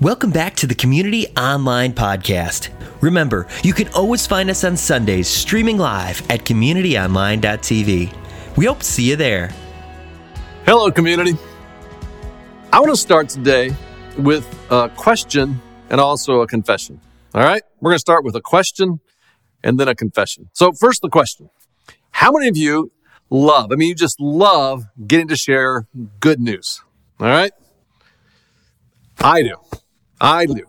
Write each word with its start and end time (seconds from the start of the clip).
Welcome 0.00 0.30
back 0.30 0.54
to 0.56 0.68
the 0.68 0.76
Community 0.76 1.26
Online 1.36 1.92
Podcast. 1.92 2.68
Remember, 3.00 3.48
you 3.64 3.72
can 3.72 3.88
always 3.88 4.28
find 4.28 4.48
us 4.48 4.62
on 4.62 4.76
Sundays 4.76 5.26
streaming 5.26 5.76
live 5.76 6.22
at 6.30 6.44
communityonline.tv. 6.44 8.16
We 8.56 8.64
hope 8.64 8.78
to 8.78 8.84
see 8.84 9.10
you 9.10 9.16
there. 9.16 9.52
Hello, 10.64 10.92
community. 10.92 11.36
I 12.72 12.78
want 12.78 12.92
to 12.92 12.96
start 12.96 13.28
today 13.28 13.74
with 14.16 14.46
a 14.70 14.88
question 14.90 15.60
and 15.90 16.00
also 16.00 16.42
a 16.42 16.46
confession. 16.46 17.00
All 17.34 17.42
right? 17.42 17.64
We're 17.80 17.90
going 17.90 17.96
to 17.96 18.00
start 18.00 18.22
with 18.22 18.36
a 18.36 18.40
question 18.40 19.00
and 19.64 19.80
then 19.80 19.88
a 19.88 19.96
confession. 19.96 20.48
So, 20.52 20.70
first, 20.70 21.02
the 21.02 21.08
question 21.08 21.50
How 22.12 22.30
many 22.30 22.46
of 22.46 22.56
you 22.56 22.92
love, 23.30 23.72
I 23.72 23.74
mean, 23.74 23.88
you 23.88 23.96
just 23.96 24.20
love 24.20 24.84
getting 25.04 25.26
to 25.26 25.36
share 25.36 25.88
good 26.20 26.38
news? 26.38 26.82
All 27.18 27.26
right? 27.26 27.50
I 29.18 29.42
do. 29.42 29.56
I 30.20 30.46
do. 30.46 30.64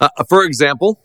Uh, 0.00 0.08
for 0.28 0.44
example, 0.44 1.00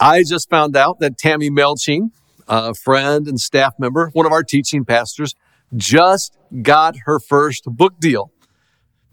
I 0.00 0.22
just 0.22 0.48
found 0.50 0.76
out 0.76 0.98
that 1.00 1.18
Tammy 1.18 1.50
Melching, 1.50 2.10
a 2.48 2.74
friend 2.74 3.26
and 3.26 3.40
staff 3.40 3.74
member, 3.78 4.10
one 4.12 4.26
of 4.26 4.32
our 4.32 4.42
teaching 4.42 4.84
pastors, 4.84 5.34
just 5.76 6.36
got 6.62 6.96
her 7.04 7.18
first 7.18 7.64
book 7.66 7.98
deal. 8.00 8.32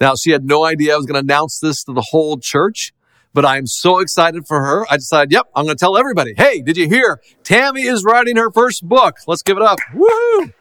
Now, 0.02 0.16
she 0.16 0.32
had 0.32 0.46
no 0.46 0.64
idea 0.64 0.94
I 0.94 0.98
was 0.98 1.06
going 1.06 1.16
to 1.16 1.20
announce 1.20 1.60
this 1.60 1.84
to 1.84 1.94
the 1.94 2.08
whole 2.10 2.40
church, 2.40 2.94
but 3.34 3.46
I'm 3.46 3.68
so 3.68 4.00
excited 4.00 4.48
for 4.48 4.62
her. 4.62 4.86
I 4.90 4.96
decided, 4.96 5.32
yep, 5.32 5.48
I'm 5.56 5.66
going 5.66 5.76
to 5.76 5.80
tell 5.80 5.98
everybody. 5.98 6.34
Hey, 6.38 6.62
did 6.62 6.78
you 6.78 6.88
hear? 6.88 7.22
Tammy 7.44 7.84
is 7.84 8.04
writing 8.04 8.38
her 8.38 8.50
first 8.50 8.88
book. 8.88 9.18
Let's 9.28 9.44
give 9.44 9.58
it 9.58 9.64
up. 9.64 9.80
Woo! 9.94 10.54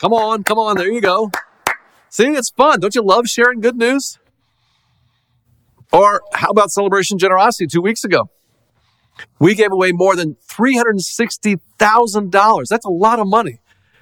Come 0.00 0.12
on, 0.12 0.42
come 0.42 0.58
on. 0.58 0.76
There 0.76 0.90
you 0.90 1.00
go. 1.00 1.30
See, 2.08 2.28
it's 2.28 2.50
fun. 2.50 2.80
Don't 2.80 2.94
you 2.94 3.02
love 3.02 3.26
sharing 3.26 3.60
good 3.60 3.76
news? 3.76 4.18
Or 5.92 6.22
how 6.32 6.50
about 6.50 6.70
Celebration 6.70 7.18
Generosity 7.18 7.66
two 7.66 7.82
weeks 7.82 8.04
ago? 8.04 8.30
We 9.38 9.54
gave 9.54 9.72
away 9.72 9.92
more 9.92 10.16
than 10.16 10.36
$360,000. 10.48 12.68
That's 12.68 12.84
a 12.84 12.90
lot 12.90 13.18
of 13.18 13.26
money 13.26 13.60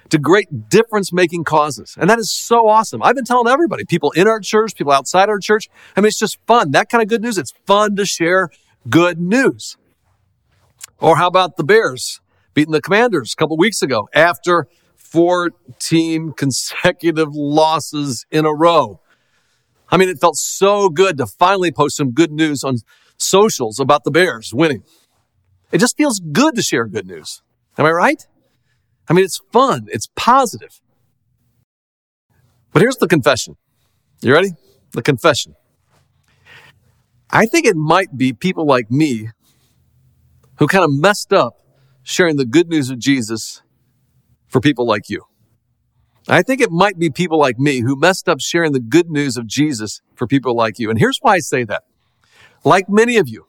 to 0.09 0.17
great 0.17 0.69
difference 0.69 1.11
making 1.11 1.43
causes. 1.43 1.97
And 1.99 2.09
that 2.09 2.19
is 2.19 2.31
so 2.31 2.67
awesome. 2.67 3.03
I've 3.03 3.15
been 3.15 3.25
telling 3.25 3.51
everybody, 3.51 3.85
people 3.85 4.11
in 4.11 4.27
our 4.27 4.39
church, 4.39 4.75
people 4.75 4.93
outside 4.93 5.29
our 5.29 5.39
church. 5.39 5.69
I 5.95 6.01
mean, 6.01 6.07
it's 6.07 6.19
just 6.19 6.37
fun. 6.45 6.71
That 6.71 6.89
kind 6.89 7.01
of 7.01 7.09
good 7.09 7.21
news. 7.21 7.37
It's 7.37 7.53
fun 7.65 7.95
to 7.97 8.05
share 8.05 8.49
good 8.89 9.19
news. 9.19 9.77
Or 10.99 11.17
how 11.17 11.27
about 11.27 11.57
the 11.57 11.63
Bears 11.63 12.21
beating 12.53 12.71
the 12.71 12.81
Commanders 12.81 13.33
a 13.33 13.35
couple 13.35 13.57
weeks 13.57 13.81
ago 13.81 14.07
after 14.13 14.67
14 14.95 16.33
consecutive 16.37 17.35
losses 17.35 18.25
in 18.31 18.45
a 18.45 18.53
row? 18.53 19.01
I 19.89 19.97
mean, 19.97 20.09
it 20.09 20.19
felt 20.19 20.35
so 20.35 20.89
good 20.89 21.17
to 21.17 21.25
finally 21.25 21.71
post 21.71 21.97
some 21.97 22.11
good 22.11 22.31
news 22.31 22.63
on 22.63 22.77
socials 23.17 23.79
about 23.79 24.03
the 24.03 24.11
Bears 24.11 24.53
winning. 24.53 24.83
It 25.71 25.79
just 25.79 25.97
feels 25.97 26.19
good 26.19 26.55
to 26.55 26.61
share 26.61 26.85
good 26.85 27.07
news. 27.07 27.41
Am 27.77 27.85
I 27.85 27.91
right? 27.91 28.25
I 29.09 29.13
mean, 29.13 29.23
it's 29.25 29.41
fun. 29.51 29.87
It's 29.89 30.07
positive. 30.15 30.81
But 32.73 32.81
here's 32.81 32.97
the 32.97 33.07
confession. 33.07 33.55
You 34.21 34.33
ready? 34.33 34.51
The 34.91 35.01
confession. 35.01 35.55
I 37.29 37.45
think 37.45 37.65
it 37.65 37.75
might 37.75 38.17
be 38.17 38.33
people 38.33 38.65
like 38.65 38.89
me 38.89 39.29
who 40.59 40.67
kind 40.67 40.83
of 40.83 40.91
messed 40.91 41.33
up 41.33 41.61
sharing 42.03 42.37
the 42.37 42.45
good 42.45 42.69
news 42.69 42.89
of 42.89 42.99
Jesus 42.99 43.61
for 44.47 44.61
people 44.61 44.85
like 44.87 45.09
you. 45.09 45.23
I 46.29 46.41
think 46.41 46.61
it 46.61 46.71
might 46.71 46.99
be 46.99 47.09
people 47.09 47.39
like 47.39 47.57
me 47.57 47.81
who 47.81 47.97
messed 47.97 48.27
up 48.27 48.41
sharing 48.41 48.73
the 48.73 48.79
good 48.79 49.09
news 49.09 49.37
of 49.37 49.47
Jesus 49.47 50.01
for 50.15 50.27
people 50.27 50.55
like 50.55 50.77
you. 50.77 50.89
And 50.89 50.99
here's 50.99 51.19
why 51.21 51.35
I 51.35 51.39
say 51.39 51.63
that. 51.63 51.83
Like 52.65 52.89
many 52.89 53.17
of 53.17 53.29
you, 53.29 53.47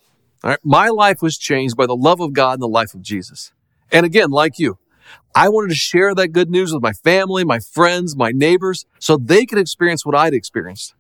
my 0.63 0.89
life 0.89 1.21
was 1.21 1.37
changed 1.37 1.77
by 1.77 1.87
the 1.87 1.97
love 1.97 2.21
of 2.21 2.33
God 2.33 2.55
and 2.55 2.63
the 2.63 2.69
life 2.69 2.95
of 2.95 3.03
Jesus. 3.03 3.53
And 3.91 4.07
again, 4.07 4.31
like 4.31 4.59
you, 4.59 4.79
I 5.35 5.49
wanted 5.49 5.71
to 5.71 5.75
share 5.75 6.15
that 6.15 6.29
good 6.29 6.51
news 6.51 6.73
with 6.73 6.83
my 6.83 6.93
family, 6.93 7.45
my 7.45 7.59
friends, 7.59 8.17
my 8.17 8.31
neighbors, 8.31 8.87
so 8.99 9.17
they 9.17 9.45
could 9.47 9.59
experience 9.59 10.07
what 10.07 10.15
I'd 10.15 10.35
experienced. 10.35 10.95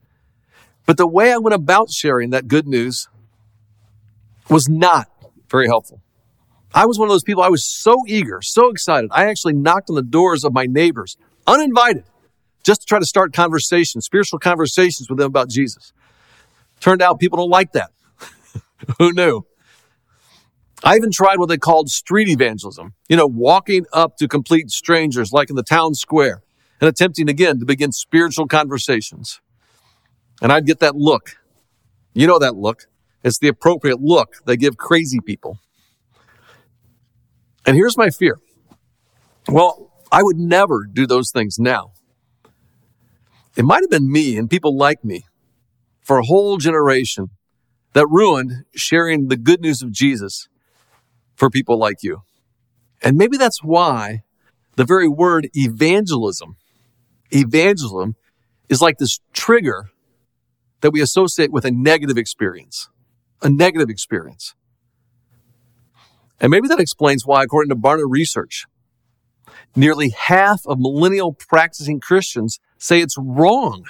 But 0.87 0.97
the 0.97 1.07
way 1.07 1.33
I 1.33 1.37
went 1.37 1.55
about 1.55 1.91
sharing 1.91 2.31
that 2.31 2.49
good 2.49 2.67
news 2.67 3.09
was 4.49 4.69
not 4.69 5.09
very 5.51 5.67
helpful. 5.67 6.01
I 6.75 6.87
was 6.87 6.99
one 6.99 7.09
of 7.09 7.13
those 7.13 7.23
people, 7.23 7.43
I 7.43 7.49
was 7.49 7.65
so 7.65 8.05
eager, 8.07 8.41
so 8.43 8.71
excited. 8.71 9.11
I 9.13 9.27
actually 9.27 9.55
knocked 9.55 9.91
on 9.91 9.97
the 9.97 10.03
doors 10.03 10.45
of 10.45 10.53
my 10.53 10.67
neighbors, 10.67 11.17
uninvited, 11.49 12.05
just 12.63 12.83
to 12.83 12.87
try 12.87 12.99
to 12.99 13.07
start 13.07 13.33
conversations, 13.33 14.05
spiritual 14.05 14.39
conversations 14.39 15.09
with 15.09 15.19
them 15.19 15.27
about 15.27 15.49
Jesus. 15.49 15.93
Turned 16.81 17.03
out 17.03 17.19
people 17.19 17.39
don't 17.39 17.51
like 17.51 17.73
that. 17.73 17.91
Who 18.99 19.13
knew? 19.13 19.45
I 20.85 20.95
even 20.95 21.11
tried 21.11 21.39
what 21.39 21.49
they 21.49 21.59
called 21.59 21.89
street 21.89 22.29
evangelism, 22.29 22.95
you 23.09 23.17
know, 23.17 23.27
walking 23.27 23.87
up 23.93 24.17
to 24.19 24.29
complete 24.29 24.71
strangers 24.71 25.33
like 25.33 25.51
in 25.51 25.57
the 25.57 25.65
town 25.65 25.95
square 25.95 26.43
and 26.81 26.89
attempting 26.89 27.29
again 27.29 27.59
to 27.59 27.65
begin 27.65 27.91
spiritual 27.91 28.47
conversations. 28.47 29.41
And 30.41 30.53
I'd 30.53 30.67
get 30.67 30.79
that 30.79 30.95
look. 30.95 31.37
You 32.15 32.29
know 32.29 32.39
that 32.39 32.55
look. 32.55 32.87
It's 33.25 33.39
the 33.39 33.49
appropriate 33.49 34.01
look 34.01 34.37
they 34.47 34.57
give 34.57 34.77
crazy 34.77 35.19
people. 35.21 35.59
And 37.67 37.77
here's 37.77 37.97
my 37.97 38.11
fear. 38.11 38.39
Well, 39.49 39.88
I 40.11 40.23
would 40.23 40.39
never 40.39 40.87
do 40.91 41.07
those 41.07 41.31
things 41.31 41.59
now. 41.59 41.93
It 43.57 43.65
might 43.65 43.83
have 43.83 43.91
been 43.91 44.11
me 44.11 44.37
and 44.37 44.49
people 44.49 44.77
like 44.77 45.05
me 45.05 45.25
for 46.01 46.19
a 46.19 46.25
whole 46.25 46.57
generation 46.57 47.31
that 47.93 48.07
ruined 48.09 48.65
sharing 48.75 49.29
the 49.29 49.37
good 49.37 49.61
news 49.61 49.83
of 49.83 49.93
Jesus 49.93 50.49
for 51.35 51.51
people 51.51 51.77
like 51.79 52.03
you. 52.03 52.23
And 53.03 53.17
maybe 53.17 53.37
that's 53.37 53.63
why 53.63 54.23
the 54.77 54.85
very 54.85 55.09
word 55.09 55.49
evangelism, 55.55 56.57
evangelism 57.31 58.17
is 58.69 58.81
like 58.81 58.99
this 58.99 59.21
trigger 59.33 59.91
that 60.81 60.93
we 60.93 61.01
associate 61.01 61.51
with 61.51 61.65
a 61.65 61.71
negative 61.71 62.17
experience, 62.17 62.89
a 63.43 63.51
negative 63.51 63.91
experience. 63.91 64.55
And 66.41 66.51
maybe 66.51 66.69
that 66.69 66.81
explains 66.81 67.27
why, 67.27 67.43
according 67.43 67.71
to 67.71 67.77
Barna 67.77 68.05
Research, 68.09 68.67
nearly 69.77 70.11
half 70.11 70.67
of 70.67 70.79
millennial 70.79 71.33
practicing 71.33 72.01
Christians 72.01 72.61
say 72.79 73.01
it's 73.01 73.17
wrong 73.19 73.85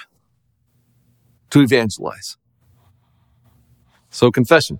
to 1.49 1.61
evangelize. 1.61 2.37
So, 4.09 4.31
confession. 4.31 4.79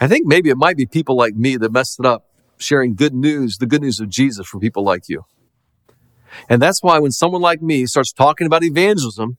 I 0.00 0.08
think 0.08 0.26
maybe 0.26 0.50
it 0.50 0.56
might 0.56 0.76
be 0.76 0.86
people 0.86 1.16
like 1.16 1.34
me 1.34 1.56
that 1.56 1.72
messed 1.72 2.00
it 2.00 2.06
up 2.06 2.26
sharing 2.58 2.94
good 2.94 3.14
news, 3.14 3.58
the 3.58 3.66
good 3.66 3.82
news 3.82 4.00
of 4.00 4.08
Jesus 4.08 4.46
for 4.46 4.58
people 4.58 4.82
like 4.82 5.08
you. 5.08 5.24
And 6.48 6.60
that's 6.60 6.82
why 6.82 6.98
when 6.98 7.12
someone 7.12 7.40
like 7.40 7.62
me 7.62 7.86
starts 7.86 8.12
talking 8.12 8.46
about 8.46 8.64
evangelism, 8.64 9.38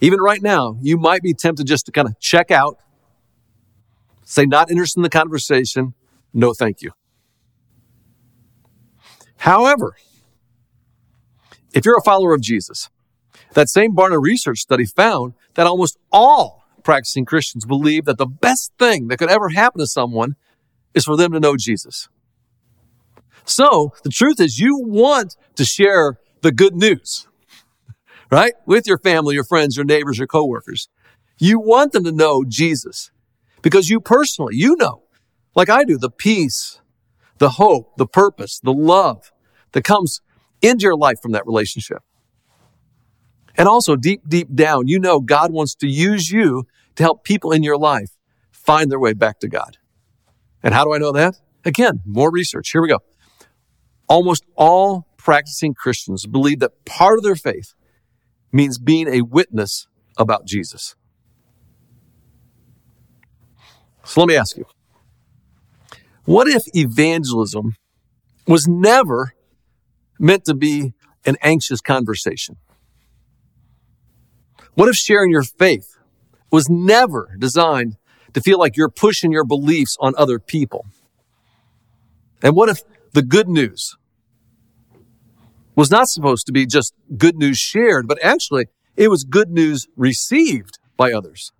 even 0.00 0.20
right 0.20 0.42
now, 0.42 0.78
you 0.80 0.96
might 0.96 1.22
be 1.22 1.34
tempted 1.34 1.66
just 1.66 1.86
to 1.86 1.92
kind 1.92 2.08
of 2.08 2.18
check 2.18 2.50
out, 2.50 2.78
say, 4.24 4.44
not 4.44 4.70
interested 4.70 4.98
in 4.98 5.02
the 5.02 5.10
conversation, 5.10 5.94
no 6.32 6.52
thank 6.52 6.82
you. 6.82 6.92
However, 9.46 9.94
if 11.72 11.84
you're 11.84 11.96
a 11.96 12.02
follower 12.02 12.34
of 12.34 12.40
Jesus, 12.40 12.90
that 13.54 13.68
same 13.68 13.94
Barna 13.94 14.20
research 14.20 14.58
study 14.58 14.84
found 14.84 15.34
that 15.54 15.68
almost 15.68 15.98
all 16.10 16.64
practicing 16.82 17.24
Christians 17.24 17.64
believe 17.64 18.06
that 18.06 18.18
the 18.18 18.26
best 18.26 18.72
thing 18.76 19.06
that 19.06 19.18
could 19.18 19.30
ever 19.30 19.50
happen 19.50 19.78
to 19.78 19.86
someone 19.86 20.34
is 20.94 21.04
for 21.04 21.16
them 21.16 21.30
to 21.30 21.38
know 21.38 21.56
Jesus. 21.56 22.08
So 23.44 23.92
the 24.02 24.10
truth 24.10 24.40
is 24.40 24.58
you 24.58 24.80
want 24.84 25.36
to 25.54 25.64
share 25.64 26.18
the 26.40 26.50
good 26.50 26.74
news, 26.74 27.28
right? 28.32 28.54
With 28.66 28.88
your 28.88 28.98
family, 28.98 29.36
your 29.36 29.44
friends, 29.44 29.76
your 29.76 29.86
neighbors, 29.86 30.18
your 30.18 30.26
coworkers. 30.26 30.88
You 31.38 31.60
want 31.60 31.92
them 31.92 32.02
to 32.02 32.10
know 32.10 32.42
Jesus 32.44 33.12
because 33.62 33.90
you 33.90 34.00
personally, 34.00 34.56
you 34.56 34.74
know, 34.74 35.04
like 35.54 35.70
I 35.70 35.84
do, 35.84 35.98
the 35.98 36.10
peace, 36.10 36.80
the 37.38 37.50
hope, 37.50 37.96
the 37.96 38.08
purpose, 38.08 38.58
the 38.58 38.72
love 38.72 39.30
that 39.76 39.84
comes 39.84 40.22
into 40.62 40.84
your 40.84 40.96
life 40.96 41.18
from 41.20 41.32
that 41.32 41.46
relationship. 41.46 41.98
And 43.58 43.68
also 43.68 43.94
deep, 43.94 44.22
deep 44.26 44.48
down, 44.54 44.88
you 44.88 44.98
know 44.98 45.20
God 45.20 45.52
wants 45.52 45.74
to 45.76 45.86
use 45.86 46.30
you 46.30 46.66
to 46.94 47.02
help 47.02 47.24
people 47.24 47.52
in 47.52 47.62
your 47.62 47.76
life 47.76 48.16
find 48.50 48.90
their 48.90 48.98
way 48.98 49.12
back 49.12 49.38
to 49.40 49.48
God. 49.48 49.76
And 50.62 50.72
how 50.72 50.82
do 50.82 50.94
I 50.94 50.98
know 50.98 51.12
that? 51.12 51.34
Again, 51.66 52.00
more 52.06 52.30
research. 52.30 52.70
Here 52.70 52.80
we 52.80 52.88
go. 52.88 53.00
Almost 54.08 54.44
all 54.56 55.08
practicing 55.18 55.74
Christians 55.74 56.26
believe 56.26 56.60
that 56.60 56.86
part 56.86 57.18
of 57.18 57.22
their 57.22 57.36
faith 57.36 57.74
means 58.50 58.78
being 58.78 59.08
a 59.08 59.20
witness 59.20 59.88
about 60.16 60.46
Jesus. 60.46 60.96
So 64.04 64.22
let 64.22 64.28
me 64.28 64.36
ask 64.36 64.56
you 64.56 64.64
what 66.24 66.48
if 66.48 66.62
evangelism 66.74 67.76
was 68.46 68.66
never 68.66 69.34
meant 70.18 70.44
to 70.44 70.54
be 70.54 70.94
an 71.24 71.36
anxious 71.42 71.80
conversation? 71.80 72.56
What 74.74 74.88
if 74.88 74.96
sharing 74.96 75.30
your 75.30 75.42
faith 75.42 75.96
was 76.50 76.68
never 76.68 77.34
designed 77.38 77.96
to 78.34 78.40
feel 78.40 78.58
like 78.58 78.76
you're 78.76 78.90
pushing 78.90 79.32
your 79.32 79.44
beliefs 79.44 79.96
on 80.00 80.14
other 80.16 80.38
people? 80.38 80.86
And 82.42 82.54
what 82.54 82.68
if 82.68 82.82
the 83.12 83.22
good 83.22 83.48
news 83.48 83.96
was 85.74 85.90
not 85.90 86.08
supposed 86.08 86.46
to 86.46 86.52
be 86.52 86.66
just 86.66 86.94
good 87.16 87.36
news 87.36 87.58
shared, 87.58 88.06
but 88.06 88.22
actually 88.22 88.66
it 88.96 89.08
was 89.08 89.24
good 89.24 89.50
news 89.50 89.88
received 89.96 90.78
by 90.96 91.12
others? 91.12 91.52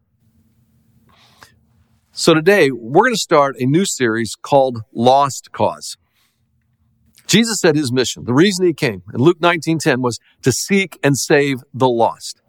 So 2.12 2.32
today 2.32 2.70
we're 2.70 3.04
going 3.04 3.14
to 3.14 3.20
start 3.20 3.56
a 3.58 3.66
new 3.66 3.84
series 3.84 4.34
called 4.34 4.80
Lost 4.94 5.52
Cause. 5.52 5.96
Jesus 7.26 7.60
said 7.60 7.76
his 7.76 7.92
mission, 7.92 8.24
the 8.24 8.34
reason 8.34 8.66
he 8.66 8.72
came 8.72 9.02
in 9.12 9.20
Luke 9.20 9.40
19:10 9.40 10.00
was 10.00 10.18
to 10.42 10.52
seek 10.52 10.98
and 11.02 11.18
save 11.18 11.58
the 11.74 11.88
lost. 11.88 12.40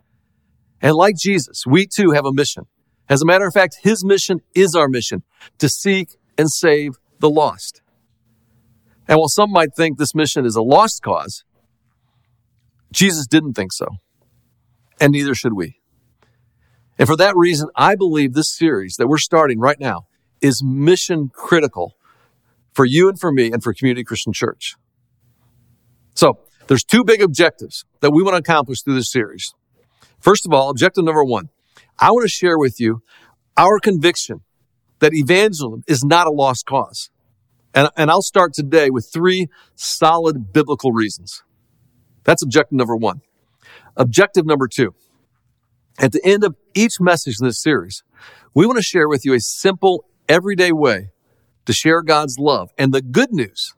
And 0.82 0.94
like 0.96 1.16
Jesus, 1.18 1.64
we 1.66 1.88
too 1.88 2.12
have 2.12 2.26
a 2.26 2.34
mission. 2.34 2.66
As 3.10 3.22
a 3.22 3.26
matter 3.26 3.48
of 3.48 3.54
fact, 3.54 3.78
his 3.82 4.06
mission 4.06 4.42
is 4.54 4.76
our 4.76 4.88
mission 4.88 5.24
to 5.58 5.70
seek 5.70 6.18
and 6.38 6.52
save 6.52 6.94
the 7.20 7.30
lost. 7.30 7.82
And 9.08 9.18
while 9.18 9.30
some 9.30 9.52
might 9.52 9.74
think 9.76 9.98
this 9.98 10.14
mission 10.14 10.46
is 10.46 10.56
a 10.56 10.62
lost 10.62 11.02
cause, 11.02 11.44
Jesus 12.92 13.26
didn't 13.26 13.54
think 13.54 13.72
so. 13.72 13.88
And 15.00 15.14
neither 15.14 15.34
should 15.34 15.54
we. 15.54 15.80
And 17.00 17.08
for 17.08 17.16
that 17.16 17.36
reason, 17.36 17.70
I 17.76 17.96
believe 17.96 18.34
this 18.34 18.56
series 18.56 18.96
that 18.98 19.08
we're 19.08 19.18
starting 19.18 19.60
right 19.60 19.80
now 19.80 20.08
is 20.42 20.64
mission 20.64 21.30
critical 21.34 21.97
for 22.78 22.86
you 22.86 23.10
and 23.10 23.20
for 23.20 23.32
me 23.32 23.52
and 23.52 23.64
for 23.64 23.74
Community 23.74 24.04
Christian 24.04 24.32
Church. 24.32 24.76
So 26.14 26.38
there's 26.68 26.84
two 26.84 27.04
big 27.04 27.24
objectives 27.24 27.86
that 28.02 28.12
we 28.12 28.22
want 28.22 28.36
to 28.36 28.40
accomplish 28.40 28.84
through 28.84 28.94
this 28.94 29.12
series. 29.12 29.56
First 30.20 30.46
of 30.46 30.54
all, 30.54 30.70
objective 30.70 31.04
number 31.04 31.24
one, 31.24 31.50
I 31.98 32.12
want 32.12 32.24
to 32.24 32.30
share 32.30 32.56
with 32.56 32.80
you 32.80 33.02
our 33.58 33.80
conviction 33.80 34.42
that 35.00 35.16
evangelism 35.16 35.86
is 35.88 36.04
not 36.04 36.28
a 36.28 36.30
lost 36.30 36.68
cause. 36.68 37.10
And, 37.74 37.90
and 37.98 38.12
I'll 38.12 38.22
start 38.22 38.54
today 38.54 38.92
with 38.92 39.10
three 39.12 39.48
solid 39.76 40.54
biblical 40.54 40.92
reasons. 40.92 41.42
That's 42.26 42.44
objective 42.44 42.78
number 42.78 42.96
one. 42.96 43.22
Objective 43.96 44.46
number 44.46 44.68
two, 44.68 44.94
at 45.98 46.12
the 46.12 46.22
end 46.24 46.44
of 46.44 46.56
each 46.76 47.02
message 47.02 47.38
in 47.42 47.48
this 47.48 47.60
series, 47.60 48.04
we 48.54 48.68
want 48.68 48.78
to 48.78 48.84
share 48.84 49.10
with 49.10 49.26
you 49.26 49.34
a 49.34 49.40
simple, 49.40 50.06
everyday 50.30 50.72
way 50.72 51.10
to 51.68 51.74
share 51.74 52.02
God's 52.02 52.40
love 52.40 52.72
and 52.78 52.94
the 52.94 53.02
good 53.02 53.32
news 53.32 53.76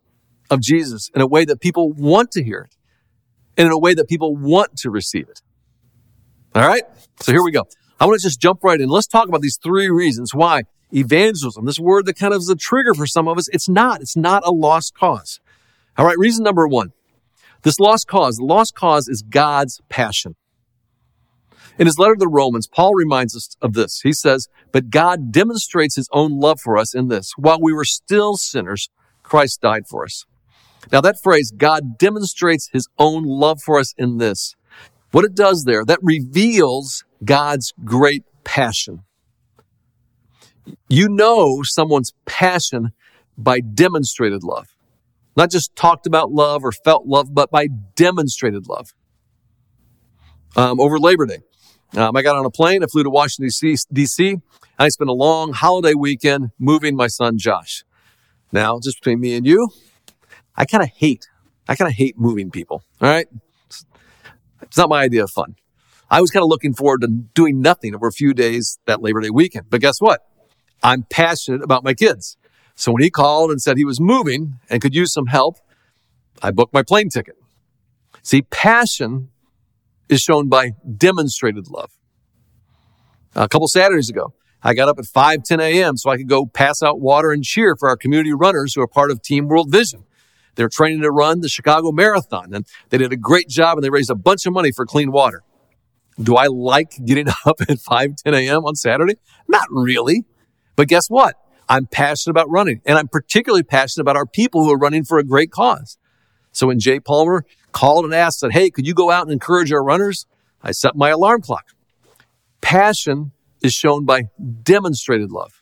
of 0.49 0.61
Jesus 0.61 1.09
in 1.13 1.21
a 1.21 1.27
way 1.27 1.43
that 1.43 1.59
people 1.59 1.91
want 1.91 2.31
to 2.31 2.43
hear 2.43 2.61
it 2.69 2.75
and 3.57 3.65
in 3.65 3.71
a 3.71 3.77
way 3.77 3.93
that 3.93 4.07
people 4.07 4.35
want 4.35 4.77
to 4.77 4.89
receive 4.89 5.27
it. 5.27 5.41
All 6.55 6.67
right. 6.67 6.83
So 7.19 7.31
here 7.31 7.43
we 7.43 7.51
go. 7.51 7.67
I 7.99 8.05
want 8.05 8.19
to 8.19 8.25
just 8.25 8.39
jump 8.39 8.63
right 8.63 8.79
in. 8.79 8.89
Let's 8.89 9.07
talk 9.07 9.27
about 9.27 9.41
these 9.41 9.59
three 9.61 9.89
reasons 9.89 10.33
why 10.33 10.63
evangelism, 10.93 11.65
this 11.65 11.79
word 11.79 12.05
that 12.05 12.13
kind 12.13 12.33
of 12.33 12.39
is 12.39 12.49
a 12.49 12.55
trigger 12.55 12.93
for 12.93 13.05
some 13.05 13.27
of 13.27 13.37
us, 13.37 13.49
it's 13.49 13.67
not. 13.67 14.01
It's 14.01 14.15
not 14.15 14.43
a 14.45 14.51
lost 14.51 14.95
cause. 14.95 15.39
All 15.97 16.05
right. 16.05 16.17
Reason 16.17 16.43
number 16.43 16.67
one. 16.67 16.93
This 17.63 17.79
lost 17.79 18.07
cause, 18.07 18.37
the 18.37 18.45
lost 18.45 18.73
cause 18.73 19.09
is 19.09 19.21
God's 19.21 19.81
passion. 19.89 20.35
In 21.79 21.85
his 21.85 21.97
letter 21.97 22.15
to 22.15 22.19
the 22.19 22.27
Romans, 22.27 22.67
Paul 22.67 22.93
reminds 22.93 23.35
us 23.37 23.55
of 23.61 23.73
this. 23.73 24.01
He 24.01 24.11
says, 24.11 24.49
But 24.73 24.89
God 24.89 25.31
demonstrates 25.31 25.95
his 25.95 26.09
own 26.11 26.37
love 26.37 26.59
for 26.59 26.77
us 26.77 26.93
in 26.93 27.07
this. 27.07 27.31
While 27.37 27.61
we 27.61 27.71
were 27.71 27.85
still 27.85 28.35
sinners, 28.35 28.89
Christ 29.23 29.61
died 29.61 29.87
for 29.87 30.03
us. 30.03 30.25
Now 30.91 30.99
that 31.01 31.21
phrase, 31.23 31.51
God 31.55 31.97
demonstrates 31.97 32.69
his 32.73 32.87
own 32.97 33.23
love 33.23 33.61
for 33.61 33.79
us 33.79 33.93
in 33.97 34.17
this. 34.17 34.55
What 35.11 35.23
it 35.23 35.35
does 35.35 35.63
there, 35.63 35.85
that 35.85 35.99
reveals 36.01 37.05
God's 37.23 37.73
great 37.85 38.25
passion. 38.43 39.03
You 40.89 41.07
know 41.07 41.63
someone's 41.63 42.13
passion 42.25 42.91
by 43.37 43.61
demonstrated 43.61 44.43
love. 44.43 44.75
Not 45.37 45.49
just 45.49 45.75
talked 45.75 46.05
about 46.05 46.31
love 46.31 46.65
or 46.65 46.73
felt 46.73 47.05
love, 47.05 47.33
but 47.33 47.49
by 47.49 47.67
demonstrated 47.95 48.67
love. 48.67 48.93
Um, 50.55 50.79
over 50.79 50.99
Labor 50.99 51.25
Day, 51.25 51.39
um, 51.95 52.15
I 52.15 52.21
got 52.21 52.35
on 52.35 52.45
a 52.45 52.51
plane. 52.51 52.83
I 52.83 52.87
flew 52.87 53.03
to 53.03 53.09
Washington, 53.09 53.75
D.C. 53.91 54.37
I 54.77 54.89
spent 54.89 55.09
a 55.09 55.13
long 55.13 55.53
holiday 55.53 55.93
weekend 55.93 56.51
moving 56.59 56.95
my 56.95 57.07
son, 57.07 57.37
Josh. 57.37 57.83
Now, 58.51 58.79
just 58.79 58.99
between 58.99 59.19
me 59.19 59.35
and 59.35 59.45
you, 59.45 59.69
I 60.55 60.65
kind 60.65 60.83
of 60.83 60.89
hate, 60.89 61.27
I 61.67 61.75
kind 61.75 61.89
of 61.89 61.95
hate 61.95 62.17
moving 62.17 62.51
people. 62.51 62.83
All 63.01 63.09
right. 63.09 63.27
It's, 64.61 64.77
not 64.77 64.89
my 64.89 65.03
idea 65.03 65.23
of 65.23 65.31
fun. 65.31 65.55
I 66.11 66.21
was 66.21 66.31
kind 66.31 66.43
of 66.43 66.49
looking 66.49 66.73
forward 66.73 67.01
to 67.01 67.07
doing 67.07 67.61
nothing 67.61 67.95
over 67.95 68.07
a 68.07 68.11
few 68.11 68.33
days 68.33 68.79
that 68.85 69.01
Labor 69.01 69.21
Day 69.21 69.29
weekend. 69.29 69.69
But 69.69 69.81
guess 69.81 69.99
what? 69.99 70.21
I'm 70.83 71.03
passionate 71.03 71.61
about 71.61 71.83
my 71.83 71.93
kids. 71.93 72.37
So 72.75 72.91
when 72.91 73.03
he 73.03 73.09
called 73.09 73.51
and 73.51 73.61
said 73.61 73.77
he 73.77 73.85
was 73.85 73.99
moving 73.99 74.59
and 74.69 74.81
could 74.81 74.95
use 74.95 75.13
some 75.13 75.27
help, 75.27 75.57
I 76.41 76.51
booked 76.51 76.73
my 76.73 76.83
plane 76.83 77.09
ticket. 77.09 77.35
See, 78.23 78.43
passion 78.43 79.29
is 80.09 80.21
shown 80.21 80.49
by 80.49 80.71
demonstrated 80.97 81.69
love. 81.69 81.91
A 83.35 83.47
couple 83.47 83.67
Saturdays 83.67 84.09
ago, 84.09 84.33
I 84.61 84.73
got 84.73 84.89
up 84.89 84.99
at 84.99 85.05
5, 85.05 85.43
10 85.43 85.59
a.m. 85.61 85.95
so 85.95 86.09
I 86.09 86.17
could 86.17 86.27
go 86.27 86.45
pass 86.45 86.83
out 86.83 86.99
water 86.99 87.31
and 87.31 87.43
cheer 87.43 87.75
for 87.77 87.87
our 87.87 87.95
community 87.95 88.33
runners 88.33 88.73
who 88.73 88.81
are 88.81 88.87
part 88.87 89.11
of 89.11 89.21
Team 89.21 89.47
World 89.47 89.71
Vision. 89.71 90.03
They're 90.55 90.67
training 90.67 91.01
to 91.01 91.11
run 91.11 91.39
the 91.39 91.47
Chicago 91.47 91.91
Marathon 91.91 92.53
and 92.53 92.67
they 92.89 92.97
did 92.97 93.13
a 93.13 93.17
great 93.17 93.47
job 93.47 93.77
and 93.77 93.83
they 93.83 93.89
raised 93.89 94.09
a 94.09 94.15
bunch 94.15 94.45
of 94.45 94.51
money 94.51 94.71
for 94.71 94.85
clean 94.85 95.11
water. 95.11 95.43
Do 96.21 96.35
I 96.35 96.47
like 96.47 96.93
getting 97.05 97.27
up 97.45 97.61
at 97.61 97.79
5, 97.79 98.15
10 98.17 98.33
a.m. 98.33 98.65
on 98.65 98.75
Saturday? 98.75 99.15
Not 99.47 99.67
really. 99.69 100.25
But 100.75 100.87
guess 100.87 101.07
what? 101.07 101.35
I'm 101.69 101.85
passionate 101.85 102.31
about 102.31 102.49
running 102.49 102.81
and 102.85 102.97
I'm 102.97 103.07
particularly 103.07 103.63
passionate 103.63 104.01
about 104.01 104.17
our 104.17 104.25
people 104.25 104.65
who 104.65 104.73
are 104.73 104.77
running 104.77 105.05
for 105.05 105.19
a 105.19 105.23
great 105.23 105.51
cause. 105.51 105.97
So 106.51 106.67
when 106.67 106.79
Jay 106.79 106.99
Palmer 106.99 107.45
called 107.71 108.05
and 108.05 108.13
asked, 108.13 108.39
said, 108.39 108.51
Hey, 108.51 108.69
could 108.69 108.87
you 108.87 108.93
go 108.93 109.11
out 109.11 109.23
and 109.23 109.31
encourage 109.31 109.71
our 109.71 109.83
runners? 109.83 110.25
I 110.61 110.71
set 110.71 110.95
my 110.95 111.09
alarm 111.09 111.41
clock. 111.41 111.67
Passion 112.61 113.31
is 113.61 113.73
shown 113.73 114.05
by 114.05 114.23
demonstrated 114.63 115.31
love. 115.31 115.61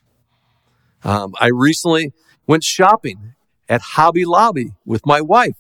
Um, 1.04 1.34
I 1.40 1.48
recently 1.48 2.14
went 2.48 2.64
shopping 2.64 3.36
at 3.70 3.82
Hobby 3.82 4.26
Lobby 4.26 4.72
with 4.86 5.06
my 5.06 5.22
wife. 5.22 5.58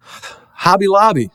Hobby 0.54 0.88
Lobby. 0.88 1.30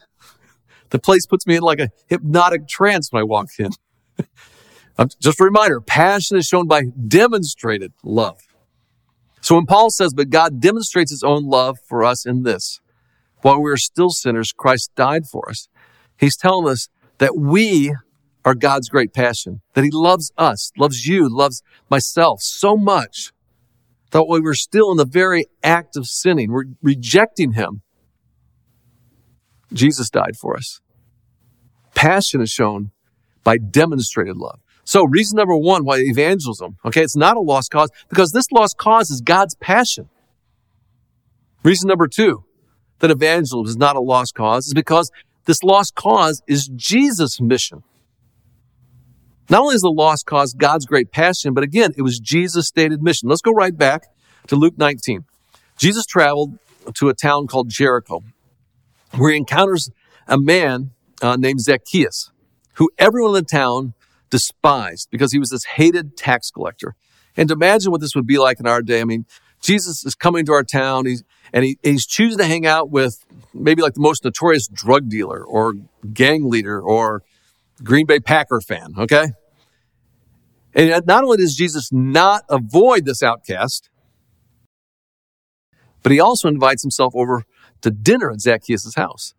The 0.89 0.99
place 0.99 1.25
puts 1.25 1.47
me 1.47 1.55
in 1.55 1.61
like 1.61 1.79
a 1.79 1.89
hypnotic 2.07 2.67
trance 2.67 3.11
when 3.11 3.21
I 3.21 3.23
walk 3.23 3.49
in. 3.57 3.71
Just 5.19 5.39
a 5.39 5.43
reminder, 5.43 5.81
passion 5.81 6.37
is 6.37 6.45
shown 6.45 6.67
by 6.67 6.83
demonstrated 7.07 7.93
love. 8.03 8.41
So 9.41 9.55
when 9.55 9.65
Paul 9.65 9.89
says, 9.89 10.13
but 10.13 10.29
God 10.29 10.59
demonstrates 10.59 11.09
his 11.09 11.23
own 11.23 11.45
love 11.45 11.79
for 11.87 12.03
us 12.03 12.25
in 12.25 12.43
this, 12.43 12.79
while 13.41 13.61
we 13.61 13.71
are 13.71 13.77
still 13.77 14.09
sinners, 14.09 14.51
Christ 14.51 14.91
died 14.95 15.25
for 15.25 15.49
us. 15.49 15.67
He's 16.17 16.37
telling 16.37 16.71
us 16.71 16.89
that 17.17 17.37
we 17.37 17.95
are 18.43 18.55
God's 18.55 18.89
great 18.89 19.13
passion, 19.13 19.61
that 19.73 19.83
He 19.83 19.91
loves 19.91 20.31
us, 20.37 20.71
loves 20.77 21.07
you, 21.07 21.27
loves 21.29 21.61
myself 21.89 22.41
so 22.41 22.75
much 22.75 23.31
that 24.11 24.23
while 24.23 24.39
we 24.39 24.45
were 24.45 24.53
still 24.53 24.91
in 24.91 24.97
the 24.97 25.05
very 25.05 25.45
act 25.63 25.95
of 25.95 26.05
sinning, 26.07 26.51
we're 26.51 26.65
rejecting 26.81 27.53
Him, 27.53 27.81
Jesus 29.73 30.09
died 30.09 30.35
for 30.39 30.55
us. 30.55 30.81
Passion 31.95 32.41
is 32.41 32.49
shown 32.49 32.91
by 33.43 33.57
demonstrated 33.57 34.37
love. 34.37 34.59
So 34.83 35.03
reason 35.05 35.37
number 35.37 35.55
one 35.55 35.85
why 35.85 35.99
evangelism, 35.99 36.77
okay, 36.85 37.01
it's 37.01 37.15
not 37.15 37.37
a 37.37 37.39
lost 37.39 37.71
cause 37.71 37.89
because 38.09 38.31
this 38.31 38.51
lost 38.51 38.77
cause 38.77 39.09
is 39.09 39.21
God's 39.21 39.55
passion. 39.55 40.09
Reason 41.63 41.87
number 41.87 42.07
two, 42.07 42.43
that 43.01 43.11
evangelism 43.11 43.69
is 43.69 43.77
not 43.77 43.95
a 43.95 43.99
lost 43.99 44.33
cause 44.33 44.67
is 44.67 44.73
because 44.73 45.11
this 45.45 45.63
lost 45.63 45.95
cause 45.95 46.41
is 46.47 46.69
Jesus' 46.75 47.41
mission. 47.41 47.83
Not 49.49 49.61
only 49.61 49.75
is 49.75 49.81
the 49.81 49.91
lost 49.91 50.25
cause 50.25 50.53
God's 50.53 50.85
great 50.85 51.11
passion, 51.11 51.53
but 51.53 51.63
again, 51.63 51.93
it 51.97 52.03
was 52.03 52.19
Jesus' 52.19 52.67
stated 52.67 53.03
mission. 53.03 53.27
Let's 53.27 53.41
go 53.41 53.51
right 53.51 53.77
back 53.77 54.03
to 54.47 54.55
Luke 54.55 54.77
19. 54.77 55.25
Jesus 55.77 56.05
traveled 56.05 56.57
to 56.93 57.09
a 57.09 57.13
town 57.13 57.47
called 57.47 57.69
Jericho, 57.69 58.23
where 59.17 59.31
he 59.31 59.37
encounters 59.37 59.89
a 60.27 60.39
man 60.39 60.91
uh, 61.21 61.35
named 61.35 61.61
Zacchaeus, 61.61 62.31
who 62.75 62.89
everyone 62.97 63.35
in 63.35 63.43
the 63.43 63.49
town 63.49 63.93
despised 64.29 65.09
because 65.11 65.33
he 65.33 65.39
was 65.39 65.49
this 65.49 65.65
hated 65.65 66.15
tax 66.15 66.49
collector. 66.51 66.95
And 67.35 67.49
imagine 67.51 67.91
what 67.91 68.01
this 68.01 68.15
would 68.15 68.27
be 68.27 68.37
like 68.37 68.59
in 68.59 68.67
our 68.67 68.81
day, 68.81 69.01
I 69.01 69.05
mean, 69.05 69.25
Jesus 69.61 70.05
is 70.05 70.15
coming 70.15 70.45
to 70.45 70.53
our 70.53 70.63
town. 70.63 71.05
He's, 71.05 71.23
and 71.53 71.65
he, 71.65 71.77
he's 71.83 72.05
choosing 72.05 72.37
to 72.37 72.45
hang 72.45 72.65
out 72.65 72.89
with 72.89 73.25
maybe 73.53 73.81
like 73.81 73.93
the 73.93 74.01
most 74.01 74.23
notorious 74.23 74.67
drug 74.67 75.09
dealer 75.09 75.43
or 75.43 75.73
gang 76.13 76.49
leader 76.49 76.81
or 76.81 77.23
Green 77.83 78.05
Bay 78.05 78.19
Packer 78.19 78.61
fan. 78.61 78.93
Okay. 78.97 79.27
And 80.73 81.05
not 81.05 81.23
only 81.23 81.37
does 81.37 81.55
Jesus 81.55 81.89
not 81.91 82.43
avoid 82.49 83.05
this 83.05 83.21
outcast, 83.21 83.89
but 86.01 86.11
he 86.11 86.19
also 86.19 86.47
invites 86.47 86.81
himself 86.81 87.13
over 87.15 87.43
to 87.81 87.91
dinner 87.91 88.31
at 88.31 88.41
Zacchaeus' 88.41 88.95
house. 88.95 89.33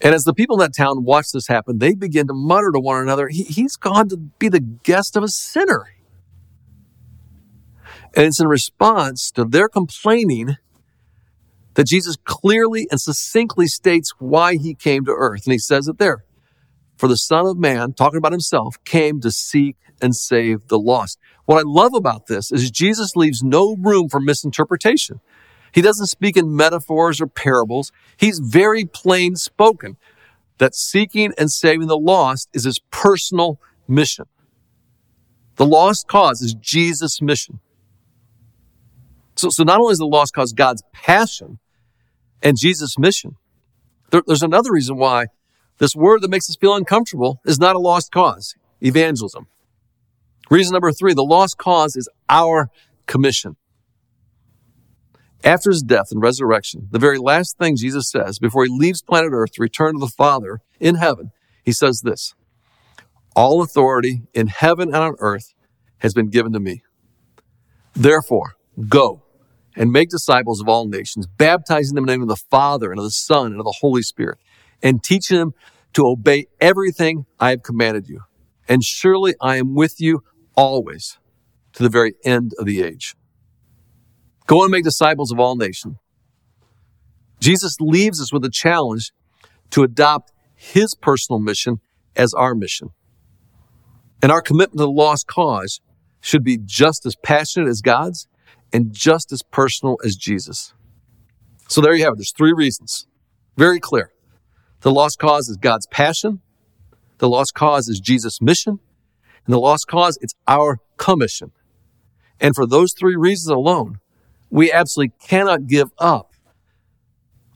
And 0.00 0.14
as 0.14 0.24
the 0.24 0.34
people 0.34 0.56
in 0.56 0.60
that 0.60 0.76
town 0.76 1.04
watch 1.04 1.26
this 1.32 1.48
happen, 1.48 1.78
they 1.78 1.94
begin 1.94 2.26
to 2.28 2.34
mutter 2.34 2.70
to 2.70 2.78
one 2.78 3.00
another, 3.00 3.28
he, 3.28 3.44
He's 3.44 3.76
gone 3.76 4.08
to 4.10 4.16
be 4.16 4.48
the 4.48 4.60
guest 4.60 5.16
of 5.16 5.22
a 5.22 5.28
sinner. 5.28 5.86
And 8.14 8.26
it's 8.26 8.40
in 8.40 8.46
response 8.46 9.30
to 9.32 9.44
their 9.44 9.68
complaining 9.68 10.56
that 11.76 11.86
Jesus 11.86 12.16
clearly 12.24 12.88
and 12.90 13.00
succinctly 13.00 13.66
states 13.66 14.14
why 14.18 14.56
he 14.56 14.74
came 14.74 15.04
to 15.04 15.12
earth. 15.12 15.44
And 15.44 15.52
he 15.52 15.58
says 15.58 15.88
it 15.88 15.98
there. 15.98 16.24
For 16.96 17.06
the 17.06 17.18
Son 17.18 17.46
of 17.46 17.58
Man, 17.58 17.92
talking 17.92 18.16
about 18.16 18.32
himself, 18.32 18.82
came 18.84 19.20
to 19.20 19.30
seek 19.30 19.76
and 20.00 20.16
save 20.16 20.68
the 20.68 20.78
lost. 20.78 21.18
What 21.44 21.58
I 21.58 21.62
love 21.64 21.92
about 21.94 22.26
this 22.26 22.50
is 22.50 22.70
Jesus 22.70 23.14
leaves 23.14 23.42
no 23.42 23.76
room 23.76 24.08
for 24.08 24.20
misinterpretation. 24.20 25.20
He 25.72 25.82
doesn't 25.82 26.06
speak 26.06 26.38
in 26.38 26.56
metaphors 26.56 27.20
or 27.20 27.26
parables. 27.26 27.92
He's 28.16 28.38
very 28.38 28.86
plain 28.86 29.36
spoken 29.36 29.98
that 30.56 30.74
seeking 30.74 31.34
and 31.36 31.50
saving 31.50 31.88
the 31.88 31.98
lost 31.98 32.48
is 32.54 32.64
his 32.64 32.78
personal 32.90 33.60
mission. 33.86 34.24
The 35.56 35.66
lost 35.66 36.08
cause 36.08 36.40
is 36.40 36.54
Jesus' 36.54 37.20
mission. 37.20 37.60
So, 39.34 39.50
so 39.50 39.64
not 39.64 39.80
only 39.80 39.92
is 39.92 39.98
the 39.98 40.06
lost 40.06 40.32
cause 40.32 40.54
God's 40.54 40.82
passion 40.94 41.58
and 42.42 42.56
Jesus' 42.58 42.98
mission, 42.98 43.36
there, 44.10 44.22
there's 44.26 44.42
another 44.42 44.72
reason 44.72 44.96
why 44.96 45.26
this 45.78 45.94
word 45.94 46.22
that 46.22 46.30
makes 46.30 46.48
us 46.48 46.56
feel 46.56 46.74
uncomfortable 46.74 47.40
is 47.44 47.58
not 47.58 47.76
a 47.76 47.80
lost 47.80 48.12
cause, 48.12 48.54
evangelism. 48.80 49.46
Reason 50.50 50.72
number 50.72 50.92
three, 50.92 51.12
the 51.12 51.22
lost 51.22 51.58
cause 51.58 51.96
is 51.96 52.08
our 52.28 52.70
commission. 53.06 53.56
After 55.44 55.70
his 55.70 55.82
death 55.82 56.06
and 56.10 56.22
resurrection, 56.22 56.88
the 56.90 56.98
very 56.98 57.18
last 57.18 57.58
thing 57.58 57.76
Jesus 57.76 58.10
says 58.10 58.38
before 58.38 58.64
he 58.64 58.70
leaves 58.70 59.02
planet 59.02 59.30
Earth 59.32 59.52
to 59.52 59.62
return 59.62 59.94
to 59.94 60.00
the 60.00 60.08
Father 60.08 60.60
in 60.80 60.96
heaven, 60.96 61.30
he 61.64 61.72
says 61.72 62.00
this 62.00 62.34
All 63.34 63.62
authority 63.62 64.22
in 64.32 64.46
heaven 64.46 64.88
and 64.88 64.96
on 64.96 65.16
earth 65.18 65.52
has 65.98 66.14
been 66.14 66.30
given 66.30 66.52
to 66.52 66.60
me. 66.60 66.82
Therefore, 67.94 68.56
go 68.88 69.22
and 69.76 69.92
make 69.92 70.08
disciples 70.08 70.60
of 70.60 70.68
all 70.68 70.88
nations, 70.88 71.26
baptizing 71.26 71.94
them 71.94 72.04
in 72.04 72.06
the 72.06 72.12
name 72.14 72.22
of 72.22 72.28
the 72.28 72.42
Father 72.50 72.90
and 72.90 72.98
of 72.98 73.04
the 73.04 73.10
Son 73.10 73.52
and 73.52 73.60
of 73.60 73.64
the 73.64 73.76
Holy 73.80 74.02
Spirit, 74.02 74.38
and 74.82 75.04
teaching 75.04 75.36
them 75.36 75.52
to 75.92 76.06
obey 76.06 76.46
everything 76.60 77.26
I 77.38 77.50
have 77.50 77.62
commanded 77.62 78.08
you. 78.08 78.22
And 78.68 78.82
surely 78.82 79.34
I 79.40 79.56
am 79.56 79.74
with 79.74 80.00
you 80.00 80.24
always 80.54 81.18
to 81.74 81.82
the 81.82 81.88
very 81.88 82.14
end 82.24 82.52
of 82.58 82.66
the 82.66 82.82
age. 82.82 83.14
Go 84.46 84.62
and 84.62 84.70
make 84.70 84.84
disciples 84.84 85.30
of 85.30 85.38
all 85.38 85.56
nations. 85.56 85.96
Jesus 87.38 87.76
leaves 87.80 88.20
us 88.20 88.32
with 88.32 88.44
a 88.44 88.50
challenge 88.50 89.12
to 89.70 89.82
adopt 89.82 90.32
his 90.54 90.94
personal 90.94 91.38
mission 91.38 91.80
as 92.16 92.32
our 92.32 92.54
mission. 92.54 92.90
And 94.22 94.32
our 94.32 94.40
commitment 94.40 94.78
to 94.78 94.84
the 94.84 94.90
lost 94.90 95.26
cause 95.26 95.80
should 96.20 96.42
be 96.42 96.58
just 96.58 97.04
as 97.04 97.14
passionate 97.22 97.68
as 97.68 97.82
God's 97.82 98.26
and 98.72 98.92
just 98.92 99.32
as 99.32 99.42
personal 99.42 99.98
as 100.04 100.16
Jesus. 100.16 100.74
So 101.68 101.80
there 101.80 101.94
you 101.94 102.04
have 102.04 102.14
it. 102.14 102.16
There's 102.16 102.32
three 102.32 102.52
reasons. 102.52 103.06
Very 103.56 103.80
clear. 103.80 104.12
The 104.80 104.92
lost 104.92 105.18
cause 105.18 105.48
is 105.48 105.56
God's 105.56 105.86
passion. 105.86 106.40
The 107.18 107.28
lost 107.28 107.54
cause 107.54 107.88
is 107.88 107.98
Jesus' 107.98 108.40
mission. 108.40 108.78
And 109.46 109.54
the 109.54 109.58
lost 109.58 109.86
cause, 109.86 110.18
it's 110.20 110.34
our 110.46 110.78
commission. 110.96 111.52
And 112.40 112.54
for 112.54 112.66
those 112.66 112.92
three 112.92 113.16
reasons 113.16 113.48
alone, 113.48 114.00
we 114.50 114.70
absolutely 114.70 115.14
cannot 115.20 115.66
give 115.66 115.90
up 115.98 116.32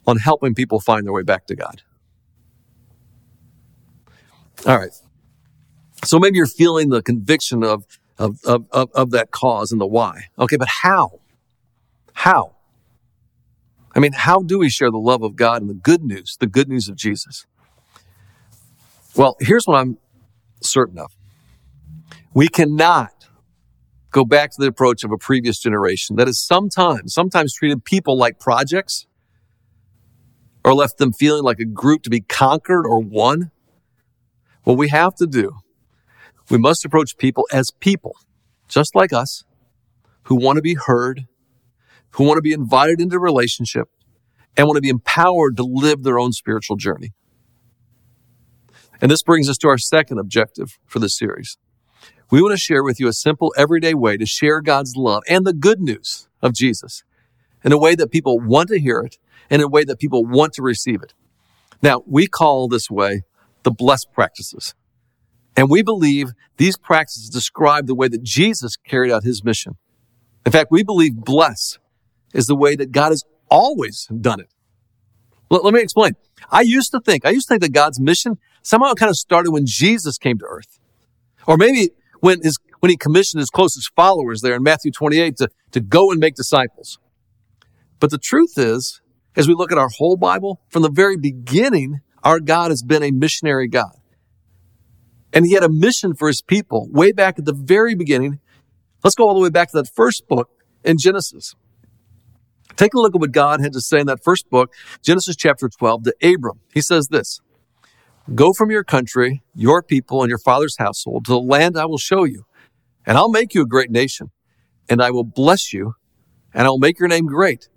on 0.07 0.19
helping 0.19 0.55
people 0.55 0.81
find 0.81 1.07
their 1.07 1.12
way 1.12 1.23
back 1.23 1.47
to 1.47 1.55
God. 1.55 1.83
All 4.67 4.79
right. 4.79 4.90
So 6.05 6.19
maybe 6.19 6.37
you're 6.37 6.47
feeling 6.47 6.88
the 6.88 7.02
conviction 7.02 7.62
of 7.62 7.85
of, 8.21 8.39
of, 8.45 8.67
of, 8.71 8.91
of 8.95 9.11
that 9.12 9.31
cause 9.31 9.73
and 9.73 9.81
the 9.81 9.87
why. 9.87 10.27
Okay, 10.39 10.57
but 10.57 10.69
how? 10.69 11.21
How? 12.12 12.55
I 13.97 13.99
mean, 13.99 14.12
how 14.12 14.43
do 14.43 14.59
we 14.59 14.69
share 14.69 14.91
the 14.91 14.99
love 14.99 15.23
of 15.23 15.35
God 15.35 15.62
and 15.62 15.71
the 15.71 15.75
good 15.75 16.05
news, 16.05 16.37
the 16.39 16.47
good 16.47 16.69
news 16.69 16.89
of 16.89 16.97
Jesus? 16.97 17.47
Well, 19.17 19.37
here's 19.41 19.67
what 19.67 19.81
I'm 19.81 19.97
certain 20.62 20.99
of. 20.99 21.17
We 22.35 22.47
cannot 22.47 23.27
go 24.11 24.25
back 24.25 24.50
to 24.50 24.57
the 24.61 24.67
approach 24.67 25.03
of 25.03 25.11
a 25.11 25.19
previous 25.19 25.59
generation 25.59 26.17
that 26.17 26.27
has 26.27 26.39
sometimes, 26.39 27.15
sometimes 27.15 27.55
treated 27.55 27.85
people 27.85 28.19
like 28.19 28.39
projects 28.39 29.07
or 30.62 30.75
left 30.75 30.99
them 30.99 31.12
feeling 31.12 31.43
like 31.43 31.59
a 31.59 31.65
group 31.65 32.03
to 32.03 32.11
be 32.11 32.21
conquered 32.21 32.85
or 32.87 33.00
won. 33.00 33.50
What 34.65 34.77
we 34.77 34.89
have 34.89 35.15
to 35.17 35.27
do 35.27 35.61
we 36.50 36.59
must 36.59 36.85
approach 36.85 37.16
people 37.16 37.47
as 37.52 37.71
people, 37.71 38.16
just 38.69 38.95
like 38.95 39.12
us, 39.12 39.45
who 40.25 40.35
want 40.35 40.57
to 40.57 40.62
be 40.62 40.75
heard, 40.75 41.26
who 42.11 42.25
want 42.25 42.38
to 42.38 42.42
be 42.42 42.52
invited 42.52 43.00
into 43.00 43.19
relationship, 43.19 43.88
and 44.57 44.66
want 44.66 44.76
to 44.76 44.83
be 44.83 44.88
empowered 44.88 45.57
to 45.57 45.62
live 45.62 46.02
their 46.02 46.19
own 46.19 46.33
spiritual 46.33 46.76
journey. 46.76 47.12
And 49.00 49.11
this 49.11 49.23
brings 49.23 49.49
us 49.49 49.57
to 49.59 49.69
our 49.69 49.78
second 49.78 50.19
objective 50.19 50.78
for 50.87 50.99
this 50.99 51.16
series. 51.16 51.57
We 52.30 52.42
want 52.42 52.52
to 52.52 52.59
share 52.59 52.85
with 52.85 53.00
you 53.00 53.09
a 53.09 53.12
simple, 53.12 53.52
everyday 53.57 53.95
way 53.95 54.16
to 54.16 54.26
share 54.26 54.61
God's 54.61 54.95
love 54.97 55.23
and 55.28 55.47
the 55.47 55.52
good 55.52 55.80
news 55.80 56.28
of 56.42 56.52
Jesus 56.52 57.02
in 57.64 57.73
a 57.73 57.78
way 57.78 57.95
that 57.95 58.11
people 58.11 58.38
want 58.38 58.69
to 58.69 58.78
hear 58.78 59.00
it 59.00 59.19
and 59.49 59.61
in 59.61 59.66
a 59.66 59.69
way 59.69 59.85
that 59.85 59.99
people 59.99 60.25
want 60.25 60.52
to 60.54 60.62
receive 60.62 61.02
it. 61.02 61.14
Now, 61.83 62.02
we 62.07 62.26
call 62.26 62.69
this 62.69 62.90
way 62.90 63.23
the 63.62 63.71
blessed 63.71 64.09
practices. 64.12 64.75
And 65.61 65.69
we 65.69 65.83
believe 65.83 66.33
these 66.57 66.79
practices 66.79 67.29
describe 67.29 67.87
the 67.87 67.95
way 67.95 68.09
that 68.09 68.23
Jesus 68.23 68.79
carried 68.79 69.12
out 69.12 69.25
his 69.25 69.45
mission. 69.45 69.76
In 70.47 70.52
fact, 70.52 70.69
we 70.71 70.83
believe 70.83 71.17
bless 71.17 71.79
is 72.33 72.47
the 72.47 72.57
way 72.57 72.76
that 72.76 72.93
God 72.93 73.11
has 73.11 73.25
always 73.50 74.07
done 74.07 74.40
it. 74.40 74.55
Let, 75.50 75.62
let 75.62 75.75
me 75.75 75.83
explain. 75.83 76.12
I 76.50 76.62
used 76.62 76.93
to 76.93 77.00
think, 77.00 77.26
I 77.26 77.31
used 77.31 77.47
to 77.49 77.52
think 77.52 77.61
that 77.61 77.75
God's 77.75 78.00
mission 78.00 78.38
somehow 78.62 78.95
kind 78.95 79.11
of 79.11 79.19
started 79.19 79.50
when 79.50 79.67
Jesus 79.67 80.17
came 80.17 80.38
to 80.38 80.47
earth. 80.47 80.81
Or 81.47 81.59
maybe 81.59 81.90
when 82.21 82.40
his, 82.40 82.57
when 82.79 82.88
he 82.88 82.97
commissioned 82.97 83.40
his 83.40 83.50
closest 83.50 83.90
followers 83.95 84.40
there 84.40 84.55
in 84.55 84.62
Matthew 84.62 84.90
28 84.90 85.37
to, 85.37 85.50
to 85.73 85.81
go 85.81 86.11
and 86.11 86.19
make 86.19 86.37
disciples. 86.37 86.99
But 87.99 88.11
the 88.11 88.17
truth 88.17 88.55
is, 88.57 89.02
as 89.37 89.47
we 89.47 89.52
look 89.52 89.73
at 89.73 89.76
our 89.76 89.90
whole 89.99 90.17
Bible, 90.17 90.62
from 90.71 90.81
the 90.81 90.90
very 90.90 91.19
beginning, 91.19 92.00
our 92.25 92.40
God 92.40 92.71
has 92.71 92.83
been 92.83 93.02
a 93.02 93.11
missionary 93.11 93.69
God. 93.69 94.00
And 95.33 95.47
he 95.47 95.53
had 95.53 95.63
a 95.63 95.69
mission 95.69 96.15
for 96.15 96.29
his 96.29 96.43
people 96.43 96.89
way 96.91 97.13
back 97.13 97.39
at 97.39 97.45
the 97.45 97.53
very 97.53 97.95
beginning. 97.95 98.41
Let's 99.05 99.15
go 99.15 99.29
all 99.29 99.35
the 99.35 99.41
way 99.41 99.51
back 99.51 99.71
to 99.71 99.77
that 99.79 99.89
first 99.89 100.27
book 100.29 100.51
in 100.85 100.99
Genesis. 100.99 101.55
Take 102.77 102.95
a 102.95 102.99
look 102.99 103.15
at 103.15 103.21
what 103.21 103.33
God 103.33 103.61
had 103.61 103.73
to 103.75 103.81
say 103.81 104.01
in 104.01 104.07
that 104.07 104.23
first 104.23 104.49
book, 104.49 104.73
Genesis 105.03 105.37
chapter 105.37 105.69
12, 105.69 106.05
to 106.05 106.15
Abram. 106.23 106.61
He 106.73 106.81
says 106.81 107.09
this 107.09 107.41
Go 108.35 108.53
from 108.53 108.71
your 108.71 108.85
country, 108.85 109.43
your 109.55 109.83
people, 109.83 110.23
and 110.23 110.29
your 110.29 110.39
father's 110.39 110.77
household 110.79 111.27
to 111.27 111.33
the 111.33 111.41
land 111.41 111.77
I 111.77 111.87
will 111.87 111.99
show 111.99 112.25
you, 112.25 112.47
and 113.05 113.17
I'll 113.17 113.31
make 113.31 113.55
you 113.55 113.63
a 113.63 113.67
great 113.67 113.91
nation, 113.91 114.31
and 114.89 115.03
I 115.03 115.11
will 115.11 115.25
bless 115.25 115.73
you, 115.73 115.95
and 116.55 116.67
I 116.67 116.71
will 116.71 116.79
make 116.79 116.99
your 116.99 117.09
name 117.09 117.27
great, 117.27 117.69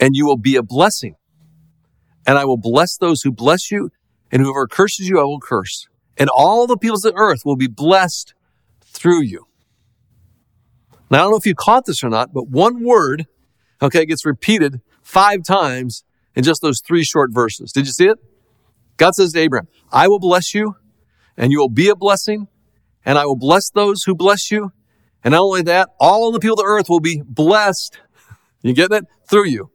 and 0.00 0.14
you 0.14 0.26
will 0.26 0.36
be 0.36 0.56
a 0.56 0.62
blessing. 0.62 1.16
And 2.26 2.36
I 2.36 2.44
will 2.44 2.58
bless 2.58 2.98
those 2.98 3.22
who 3.22 3.32
bless 3.32 3.70
you, 3.70 3.90
and 4.30 4.42
whoever 4.42 4.66
curses 4.66 5.08
you, 5.08 5.18
I 5.18 5.22
will 5.22 5.40
curse 5.40 5.88
and 6.18 6.28
all 6.28 6.66
the 6.66 6.76
peoples 6.76 7.04
of 7.04 7.14
the 7.14 7.18
earth 7.18 7.42
will 7.44 7.56
be 7.56 7.68
blessed 7.68 8.34
through 8.82 9.22
you. 9.22 9.46
Now, 11.10 11.18
I 11.18 11.22
don't 11.22 11.30
know 11.30 11.36
if 11.36 11.46
you 11.46 11.54
caught 11.54 11.86
this 11.86 12.04
or 12.04 12.10
not, 12.10 12.34
but 12.34 12.48
one 12.48 12.84
word, 12.84 13.26
okay, 13.80 14.04
gets 14.04 14.26
repeated 14.26 14.80
five 15.02 15.42
times 15.42 16.04
in 16.34 16.44
just 16.44 16.60
those 16.60 16.80
three 16.80 17.04
short 17.04 17.30
verses. 17.32 17.72
Did 17.72 17.86
you 17.86 17.92
see 17.92 18.08
it? 18.08 18.18
God 18.98 19.14
says 19.14 19.32
to 19.32 19.38
Abraham, 19.38 19.68
I 19.90 20.08
will 20.08 20.18
bless 20.18 20.54
you, 20.54 20.76
and 21.36 21.52
you 21.52 21.58
will 21.58 21.70
be 21.70 21.88
a 21.88 21.96
blessing, 21.96 22.48
and 23.04 23.16
I 23.16 23.24
will 23.24 23.36
bless 23.36 23.70
those 23.70 24.02
who 24.02 24.14
bless 24.14 24.50
you. 24.50 24.72
And 25.24 25.32
not 25.32 25.42
only 25.42 25.62
that, 25.62 25.90
all 25.98 26.30
the 26.30 26.40
people 26.40 26.54
of 26.54 26.58
the 26.58 26.64
earth 26.64 26.88
will 26.88 27.00
be 27.00 27.22
blessed. 27.24 28.00
You 28.60 28.74
get 28.74 28.90
it? 28.90 29.04
Through 29.30 29.46
you. 29.46 29.70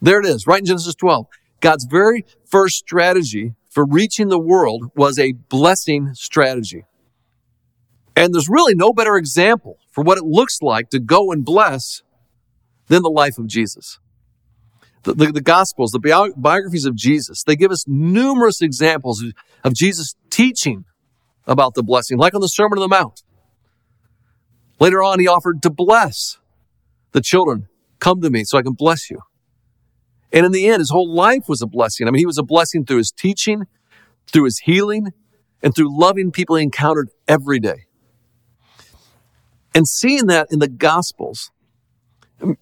There 0.00 0.20
it 0.20 0.26
is, 0.26 0.46
right 0.46 0.60
in 0.60 0.64
Genesis 0.64 0.94
12. 0.94 1.26
God's 1.60 1.84
very 1.84 2.24
first 2.44 2.76
strategy 2.76 3.54
for 3.76 3.84
reaching 3.84 4.28
the 4.28 4.38
world 4.38 4.90
was 4.96 5.18
a 5.18 5.32
blessing 5.32 6.14
strategy. 6.14 6.86
And 8.16 8.32
there's 8.32 8.48
really 8.48 8.74
no 8.74 8.94
better 8.94 9.18
example 9.18 9.76
for 9.90 10.02
what 10.02 10.16
it 10.16 10.24
looks 10.24 10.62
like 10.62 10.88
to 10.88 10.98
go 10.98 11.30
and 11.30 11.44
bless 11.44 12.00
than 12.86 13.02
the 13.02 13.10
life 13.10 13.36
of 13.36 13.48
Jesus. 13.48 13.98
The, 15.02 15.12
the, 15.12 15.26
the 15.26 15.42
Gospels, 15.42 15.90
the 15.90 15.98
bi- 15.98 16.30
biographies 16.38 16.86
of 16.86 16.96
Jesus, 16.96 17.42
they 17.42 17.54
give 17.54 17.70
us 17.70 17.84
numerous 17.86 18.62
examples 18.62 19.22
of, 19.22 19.32
of 19.62 19.74
Jesus 19.74 20.14
teaching 20.30 20.86
about 21.46 21.74
the 21.74 21.82
blessing, 21.82 22.16
like 22.16 22.32
on 22.32 22.40
the 22.40 22.48
Sermon 22.48 22.78
on 22.78 22.88
the 22.88 22.96
Mount. 22.96 23.24
Later 24.80 25.02
on, 25.02 25.20
he 25.20 25.28
offered 25.28 25.60
to 25.64 25.68
bless 25.68 26.38
the 27.12 27.20
children. 27.20 27.68
Come 27.98 28.22
to 28.22 28.30
me 28.30 28.44
so 28.44 28.56
I 28.56 28.62
can 28.62 28.72
bless 28.72 29.10
you. 29.10 29.18
And 30.32 30.44
in 30.44 30.52
the 30.52 30.68
end, 30.68 30.80
his 30.80 30.90
whole 30.90 31.12
life 31.12 31.48
was 31.48 31.62
a 31.62 31.66
blessing. 31.66 32.06
I 32.06 32.10
mean, 32.10 32.18
he 32.18 32.26
was 32.26 32.38
a 32.38 32.42
blessing 32.42 32.84
through 32.84 32.98
his 32.98 33.12
teaching, 33.12 33.64
through 34.26 34.44
his 34.44 34.58
healing, 34.58 35.12
and 35.62 35.74
through 35.74 35.98
loving 35.98 36.30
people 36.30 36.56
he 36.56 36.62
encountered 36.62 37.10
every 37.26 37.60
day. 37.60 37.86
And 39.74 39.86
seeing 39.86 40.26
that 40.26 40.48
in 40.50 40.58
the 40.58 40.68
Gospels, 40.68 41.50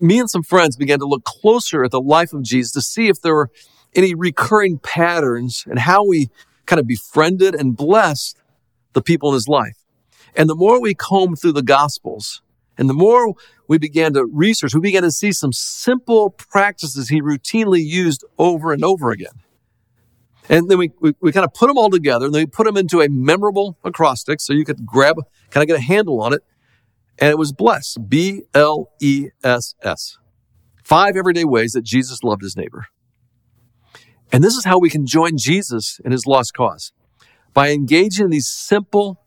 me 0.01 0.19
and 0.19 0.31
some 0.31 0.43
friends 0.43 0.77
began 0.77 0.99
to 0.99 1.07
look 1.07 1.25
closer 1.25 1.85
at 1.85 1.91
the 1.91 2.01
life 2.01 2.33
of 2.33 2.43
Jesus 2.43 2.73
to 2.73 2.83
see 2.83 3.09
if 3.09 3.21
there 3.21 3.35
were 3.35 3.51
any 3.95 4.15
recurring 4.15 4.79
patterns 4.79 5.65
and 5.69 5.79
how 5.79 6.05
we 6.05 6.29
kind 6.67 6.81
of 6.81 6.87
befriended 6.87 7.55
and 7.55 7.77
blessed 7.77 8.37
the 8.93 9.03
people 9.03 9.31
in 9.31 9.35
his 9.35 9.49
life. 9.49 9.77
And 10.37 10.49
the 10.49 10.55
more 10.55 10.81
we 10.81 10.95
combed 10.95 11.41
through 11.41 11.53
the 11.53 11.63
Gospels, 11.63 12.43
and 12.77 12.89
the 12.89 12.95
more 12.95 13.35
we 13.69 13.79
began 13.79 14.13
to 14.15 14.25
research, 14.25 14.75
we 14.75 14.81
began 14.81 15.03
to 15.03 15.11
see 15.11 15.33
some 15.33 15.53
simple 15.53 16.31
practices 16.31 17.09
he 17.09 17.21
routinely 17.21 17.85
used 17.85 18.25
over 18.39 18.73
and 18.73 18.85
over 18.85 19.11
again. 19.11 19.33
And 20.49 20.69
then 20.69 20.79
we, 20.79 20.91
we, 21.01 21.15
we, 21.21 21.33
kind 21.33 21.45
of 21.45 21.55
put 21.55 21.69
them 21.69 21.79
all 21.79 21.89
together 21.89 22.27
and 22.27 22.35
then 22.35 22.43
we 22.43 22.47
put 22.47 22.67
them 22.67 22.77
into 22.77 23.01
a 23.01 23.09
memorable 23.09 23.79
acrostic 23.83 24.41
so 24.41 24.53
you 24.53 24.65
could 24.65 24.85
grab, 24.85 25.17
kind 25.51 25.63
of 25.63 25.69
get 25.69 25.79
a 25.79 25.83
handle 25.83 26.21
on 26.21 26.35
it. 26.35 26.43
And 27.19 27.31
it 27.31 27.39
was 27.39 27.53
bless, 27.53 27.97
B 27.97 28.43
L 28.53 28.91
E 29.01 29.29
S 29.43 29.75
S. 29.83 30.19
Five 30.83 31.17
everyday 31.17 31.45
ways 31.45 31.73
that 31.73 31.85
Jesus 31.85 32.23
loved 32.23 32.43
his 32.43 32.57
neighbor. 32.57 32.87
And 34.33 34.45
this 34.45 34.55
is 34.57 34.65
how 34.65 34.79
we 34.79 34.91
can 34.91 35.07
join 35.07 35.39
Jesus 35.39 36.01
in 36.05 36.13
his 36.13 36.27
lost 36.27 36.53
cause 36.55 36.93
by 37.55 37.71
engaging 37.71 38.27
in 38.27 38.31
these 38.31 38.49
simple, 38.49 39.23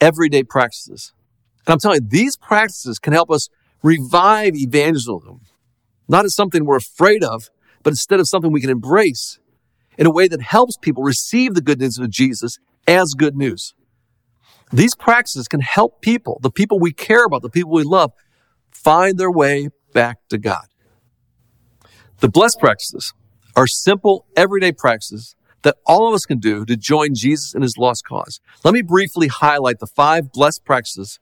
everyday 0.00 0.42
practices. 0.42 1.14
And 1.66 1.72
I'm 1.72 1.78
telling 1.78 2.02
you, 2.02 2.08
these 2.08 2.36
practices 2.36 2.98
can 2.98 3.12
help 3.12 3.30
us 3.30 3.48
revive 3.82 4.54
evangelism, 4.54 5.40
not 6.08 6.24
as 6.24 6.34
something 6.34 6.64
we're 6.64 6.76
afraid 6.76 7.24
of, 7.24 7.50
but 7.82 7.90
instead 7.90 8.20
of 8.20 8.28
something 8.28 8.52
we 8.52 8.60
can 8.60 8.70
embrace 8.70 9.38
in 9.98 10.06
a 10.06 10.10
way 10.10 10.28
that 10.28 10.40
helps 10.40 10.76
people 10.76 11.02
receive 11.02 11.54
the 11.54 11.60
good 11.60 11.80
news 11.80 11.98
of 11.98 12.10
Jesus 12.10 12.58
as 12.86 13.14
good 13.14 13.36
news. 13.36 13.74
These 14.72 14.94
practices 14.94 15.48
can 15.48 15.60
help 15.60 16.00
people, 16.00 16.38
the 16.42 16.50
people 16.50 16.78
we 16.78 16.92
care 16.92 17.24
about, 17.24 17.42
the 17.42 17.50
people 17.50 17.72
we 17.72 17.82
love, 17.82 18.12
find 18.70 19.18
their 19.18 19.30
way 19.30 19.68
back 19.92 20.18
to 20.30 20.38
God. 20.38 20.66
The 22.20 22.28
blessed 22.28 22.58
practices 22.58 23.12
are 23.54 23.66
simple, 23.66 24.26
everyday 24.36 24.72
practices 24.72 25.36
that 25.62 25.76
all 25.86 26.08
of 26.08 26.14
us 26.14 26.24
can 26.24 26.38
do 26.38 26.64
to 26.64 26.76
join 26.76 27.14
Jesus 27.14 27.54
in 27.54 27.62
his 27.62 27.76
lost 27.76 28.04
cause. 28.06 28.40
Let 28.64 28.74
me 28.74 28.82
briefly 28.82 29.28
highlight 29.28 29.78
the 29.78 29.86
five 29.86 30.32
blessed 30.32 30.64
practices 30.64 31.20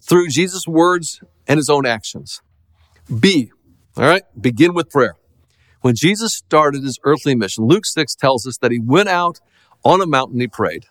through 0.00 0.28
Jesus' 0.28 0.66
words 0.66 1.22
and 1.46 1.58
his 1.58 1.68
own 1.68 1.86
actions. 1.86 2.40
B, 3.20 3.50
all 3.96 4.04
right, 4.04 4.22
begin 4.40 4.74
with 4.74 4.90
prayer. 4.90 5.16
When 5.80 5.94
Jesus 5.94 6.34
started 6.34 6.84
his 6.84 6.98
earthly 7.04 7.34
mission, 7.34 7.64
Luke 7.66 7.84
6 7.84 8.14
tells 8.14 8.46
us 8.46 8.56
that 8.58 8.70
he 8.70 8.78
went 8.78 9.08
out 9.08 9.40
on 9.84 10.00
a 10.00 10.06
mountain 10.06 10.40
he 10.40 10.46
prayed. 10.46 10.86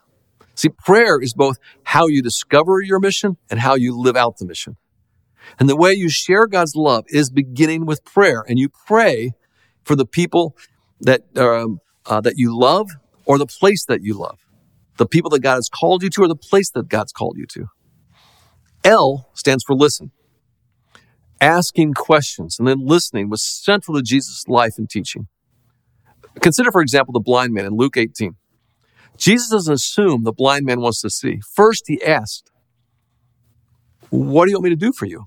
See, 0.54 0.70
prayer 0.70 1.20
is 1.20 1.34
both 1.34 1.58
how 1.84 2.08
you 2.08 2.22
discover 2.22 2.82
your 2.82 3.00
mission 3.00 3.38
and 3.50 3.60
how 3.60 3.76
you 3.76 3.98
live 3.98 4.18
out 4.18 4.38
the 4.38 4.46
mission. 4.46 4.76
And 5.60 5.70
the 5.70 5.76
way 5.76 5.94
you 5.94 6.10
share 6.10 6.46
God's 6.46 6.76
love 6.76 7.06
is 7.08 7.30
beginning 7.30 7.86
with 7.86 8.04
prayer. 8.04 8.44
And 8.48 8.60
you 8.60 8.70
pray 8.70 9.32
for 9.84 9.96
the 9.96 10.06
people 10.06 10.56
that, 11.00 11.22
um, 11.38 11.80
uh, 12.06 12.22
that 12.22 12.36
you 12.38 12.58
love 12.58 12.90
or 13.26 13.38
the 13.38 13.48
place 13.48 13.86
that 13.86 14.04
you 14.04 14.14
love. 14.14 14.40
The 14.98 15.08
people 15.08 15.30
that 15.32 15.40
God 15.40 15.56
has 15.56 15.70
called 15.70 16.04
you 16.04 16.10
to 16.12 16.24
or 16.24 16.28
the 16.28 16.36
place 16.36 16.70
that 16.72 16.90
God's 16.90 17.12
called 17.12 17.38
you 17.38 17.46
to. 17.48 17.68
L 18.84 19.30
stands 19.34 19.64
for 19.64 19.76
listen 19.76 20.12
asking 21.42 21.96
questions 21.96 22.60
and 22.60 22.68
then 22.68 22.86
listening 22.86 23.30
was 23.30 23.44
central 23.44 23.98
to 23.98 24.04
Jesus' 24.04 24.48
life 24.48 24.78
and 24.78 24.90
teaching. 24.90 25.28
Consider, 26.40 26.72
for 26.72 26.82
example, 26.82 27.12
the 27.12 27.20
blind 27.20 27.54
man 27.54 27.66
in 27.66 27.76
Luke 27.76 27.98
18. 27.98 28.36
Jesus 29.18 29.50
doesn't 29.50 29.74
assume 29.74 30.24
the 30.24 30.32
blind 30.32 30.66
man 30.66 30.80
wants 30.80 31.02
to 31.02 31.10
see. 31.10 31.42
First, 31.54 31.86
he 31.88 32.02
asked, 32.04 32.52
What 34.10 34.46
do 34.46 34.52
you 34.52 34.58
want 34.58 34.66
me 34.66 34.70
to 34.70 34.76
do 34.76 34.94
for 34.94 35.06
you? 35.06 35.26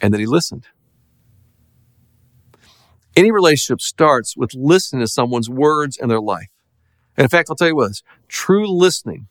And 0.00 0.12
then 0.12 0.20
he 0.20 0.26
listened. 0.26 0.66
Any 3.14 3.30
relationship 3.30 3.80
starts 3.80 4.36
with 4.36 4.54
listening 4.54 5.00
to 5.02 5.06
someone's 5.06 5.48
words 5.48 5.98
and 5.98 6.10
their 6.10 6.20
life. 6.20 6.48
And 7.16 7.24
in 7.24 7.28
fact, 7.28 7.48
I'll 7.50 7.56
tell 7.56 7.68
you 7.68 7.76
what, 7.76 7.92
true 8.26 8.66
listening 8.66 9.28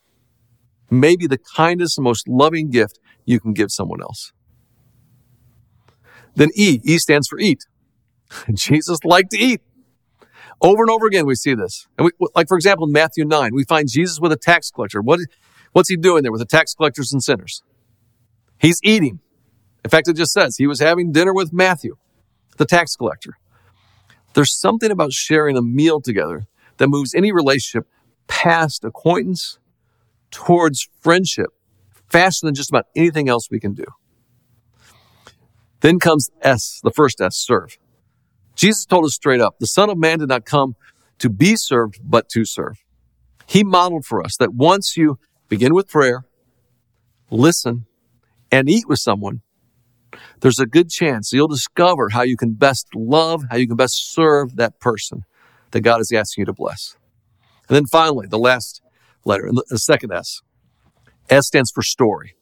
may 0.92 1.16
be 1.16 1.26
the 1.26 1.38
kindest 1.38 1.98
and 1.98 2.04
most 2.04 2.28
loving 2.28 2.70
gift 2.70 3.00
you 3.26 3.40
can 3.40 3.54
give 3.54 3.72
someone 3.72 4.02
else. 4.02 4.34
Then 6.36 6.50
E, 6.56 6.80
E 6.84 6.98
stands 6.98 7.28
for 7.28 7.40
eat. 7.40 7.66
Jesus 8.54 9.00
liked 9.04 9.32
to 9.32 9.38
eat. 9.38 9.62
Over 10.62 10.84
and 10.84 10.92
over 10.92 11.08
again, 11.08 11.26
we 11.26 11.36
see 11.36 11.56
this. 11.56 11.88
And 11.98 12.06
we, 12.06 12.28
like, 12.36 12.48
for 12.48 12.56
example, 12.56 12.86
in 12.86 12.94
Matthew 12.94 13.26
9, 13.26 13.52
we 13.54 13.64
find 13.64 13.90
Jesus 13.90 14.20
with 14.20 14.32
a 14.32 14.38
tax 14.38 14.70
collector. 14.70 15.02
What, 15.02 15.20
what's 15.72 15.90
he 15.90 15.98
doing 15.98 16.22
there 16.24 16.32
with 16.32 16.42
the 16.42 16.46
tax 16.46 16.76
collectors 16.76 17.12
and 17.12 17.24
sinners? 17.24 17.64
He's 18.60 18.80
eating. 18.84 19.20
In 19.84 19.90
fact, 19.90 20.08
it 20.08 20.16
just 20.16 20.34
says 20.34 20.58
he 20.58 20.68
was 20.68 20.80
having 20.80 21.12
dinner 21.12 21.34
with 21.34 21.52
Matthew, 21.52 21.96
the 22.58 22.66
tax 22.66 22.96
collector. 22.96 23.38
There's 24.34 24.54
something 24.54 24.92
about 24.92 25.14
sharing 25.14 25.58
a 25.58 25.62
meal 25.62 26.00
together 26.00 26.46
that 26.78 26.88
moves 26.88 27.16
any 27.16 27.32
relationship 27.32 27.88
past 28.28 28.86
acquaintance 28.86 29.58
towards 30.32 30.88
friendship 31.02 31.50
faster 32.10 32.48
than 32.48 32.56
just 32.56 32.70
about 32.70 32.86
anything 32.96 33.30
else 33.30 33.50
we 33.50 33.60
can 33.60 33.74
do. 33.74 33.86
Then 35.82 36.00
comes 36.00 36.30
S, 36.42 36.80
the 36.84 36.92
first 36.92 37.22
S, 37.22 37.36
serve. 37.38 37.78
Jesus 38.56 38.86
told 38.86 39.06
us 39.06 39.16
straight 39.16 39.42
up, 39.42 39.56
the 39.60 39.68
Son 39.68 39.90
of 39.90 39.98
Man 39.98 40.20
did 40.20 40.30
not 40.30 40.46
come 40.46 40.76
to 41.20 41.30
be 41.30 41.56
served, 41.56 42.00
but 42.04 42.30
to 42.30 42.46
serve. 42.46 42.84
He 43.48 43.64
modeled 43.64 44.06
for 44.06 44.24
us 44.24 44.38
that 44.38 44.54
once 44.54 44.96
you 44.96 45.18
begin 45.50 45.74
with 45.74 45.90
prayer, 45.90 46.24
listen, 47.30 47.86
and 48.52 48.70
eat 48.70 48.88
with 48.88 49.00
someone, 49.00 49.42
there's 50.42 50.60
a 50.60 50.66
good 50.66 50.90
chance 50.90 51.32
you'll 51.32 51.48
discover 51.48 52.10
how 52.10 52.24
you 52.24 52.38
can 52.38 52.54
best 52.54 52.88
love, 52.96 53.44
how 53.50 53.58
you 53.58 53.68
can 53.68 53.78
best 53.78 54.14
serve 54.14 54.56
that 54.58 54.80
person 54.80 55.24
that 55.72 55.82
God 55.82 56.02
is 56.02 56.12
asking 56.12 56.44
you 56.44 56.46
to 56.46 56.54
bless. 56.54 56.98
And 57.70 57.76
then 57.76 57.86
finally, 57.86 58.28
the 58.28 58.40
last 58.40 58.82
letter, 59.26 59.46
And 59.46 59.62
the 59.70 59.78
second 59.78 60.12
S. 60.12 60.42
S 61.30 61.48
stands 61.48 61.72
for 61.72 61.82
story. 61.82 62.36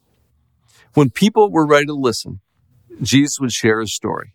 When 0.93 1.09
people 1.09 1.51
were 1.51 1.65
ready 1.65 1.85
to 1.85 1.93
listen, 1.93 2.39
Jesus 3.01 3.39
would 3.39 3.51
share 3.51 3.79
his 3.79 3.93
story. 3.93 4.33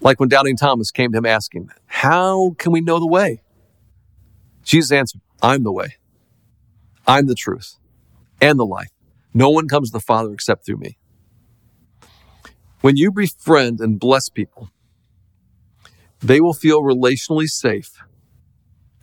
Like 0.00 0.20
when 0.20 0.28
Doubting 0.28 0.56
Thomas 0.56 0.90
came 0.90 1.12
to 1.12 1.18
him 1.18 1.26
asking, 1.26 1.70
How 1.86 2.54
can 2.58 2.72
we 2.72 2.80
know 2.80 2.98
the 2.98 3.06
way? 3.06 3.42
Jesus 4.64 4.92
answered, 4.92 5.20
I'm 5.40 5.62
the 5.62 5.72
way. 5.72 5.96
I'm 7.06 7.26
the 7.26 7.34
truth 7.34 7.76
and 8.40 8.58
the 8.58 8.66
life. 8.66 8.90
No 9.34 9.50
one 9.50 9.68
comes 9.68 9.90
to 9.90 9.94
the 9.94 10.00
Father 10.00 10.32
except 10.32 10.66
through 10.66 10.76
me. 10.76 10.98
When 12.80 12.96
you 12.96 13.12
befriend 13.12 13.80
and 13.80 13.98
bless 13.98 14.28
people, 14.28 14.70
they 16.20 16.40
will 16.40 16.52
feel 16.52 16.82
relationally 16.82 17.46
safe 17.46 17.92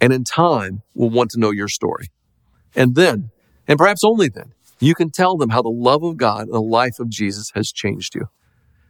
and 0.02 0.14
in 0.14 0.24
time 0.24 0.82
will 0.94 1.10
want 1.10 1.32
to 1.32 1.40
know 1.40 1.52
your 1.52 1.68
story. 1.68 2.08
And 2.76 2.96
then, 2.96 3.32
and 3.68 3.78
perhaps 3.78 4.04
only 4.04 4.30
then, 4.30 4.54
you 4.80 4.96
can 4.96 5.10
tell 5.10 5.36
them 5.38 5.50
how 5.50 5.62
the 5.62 5.70
love 5.70 6.04
of 6.04 6.18
God 6.18 6.44
and 6.44 6.54
the 6.54 6.62
life 6.62 7.00
of 7.00 7.10
Jesus 7.10 7.52
has 7.54 7.72
changed 7.72 8.16
you. 8.16 8.30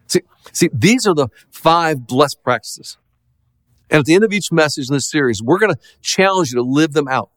See, 0.08 0.22
see, 0.52 0.69
these 0.74 1.08
are 1.08 1.15
the 1.15 1.30
five 1.52 2.08
blessed 2.08 2.38
practices. 2.43 2.98
And 3.89 4.00
at 4.00 4.06
the 4.06 4.13
end 4.13 4.24
of 4.24 4.32
each 4.32 4.52
message 4.52 4.89
in 4.89 4.93
this 4.93 5.10
series, 5.10 5.41
we're 5.41 5.58
going 5.58 5.74
to 5.74 5.80
challenge 6.02 6.52
you 6.52 6.56
to 6.56 6.63
live 6.63 6.93
them 6.93 7.08
out. 7.08 7.32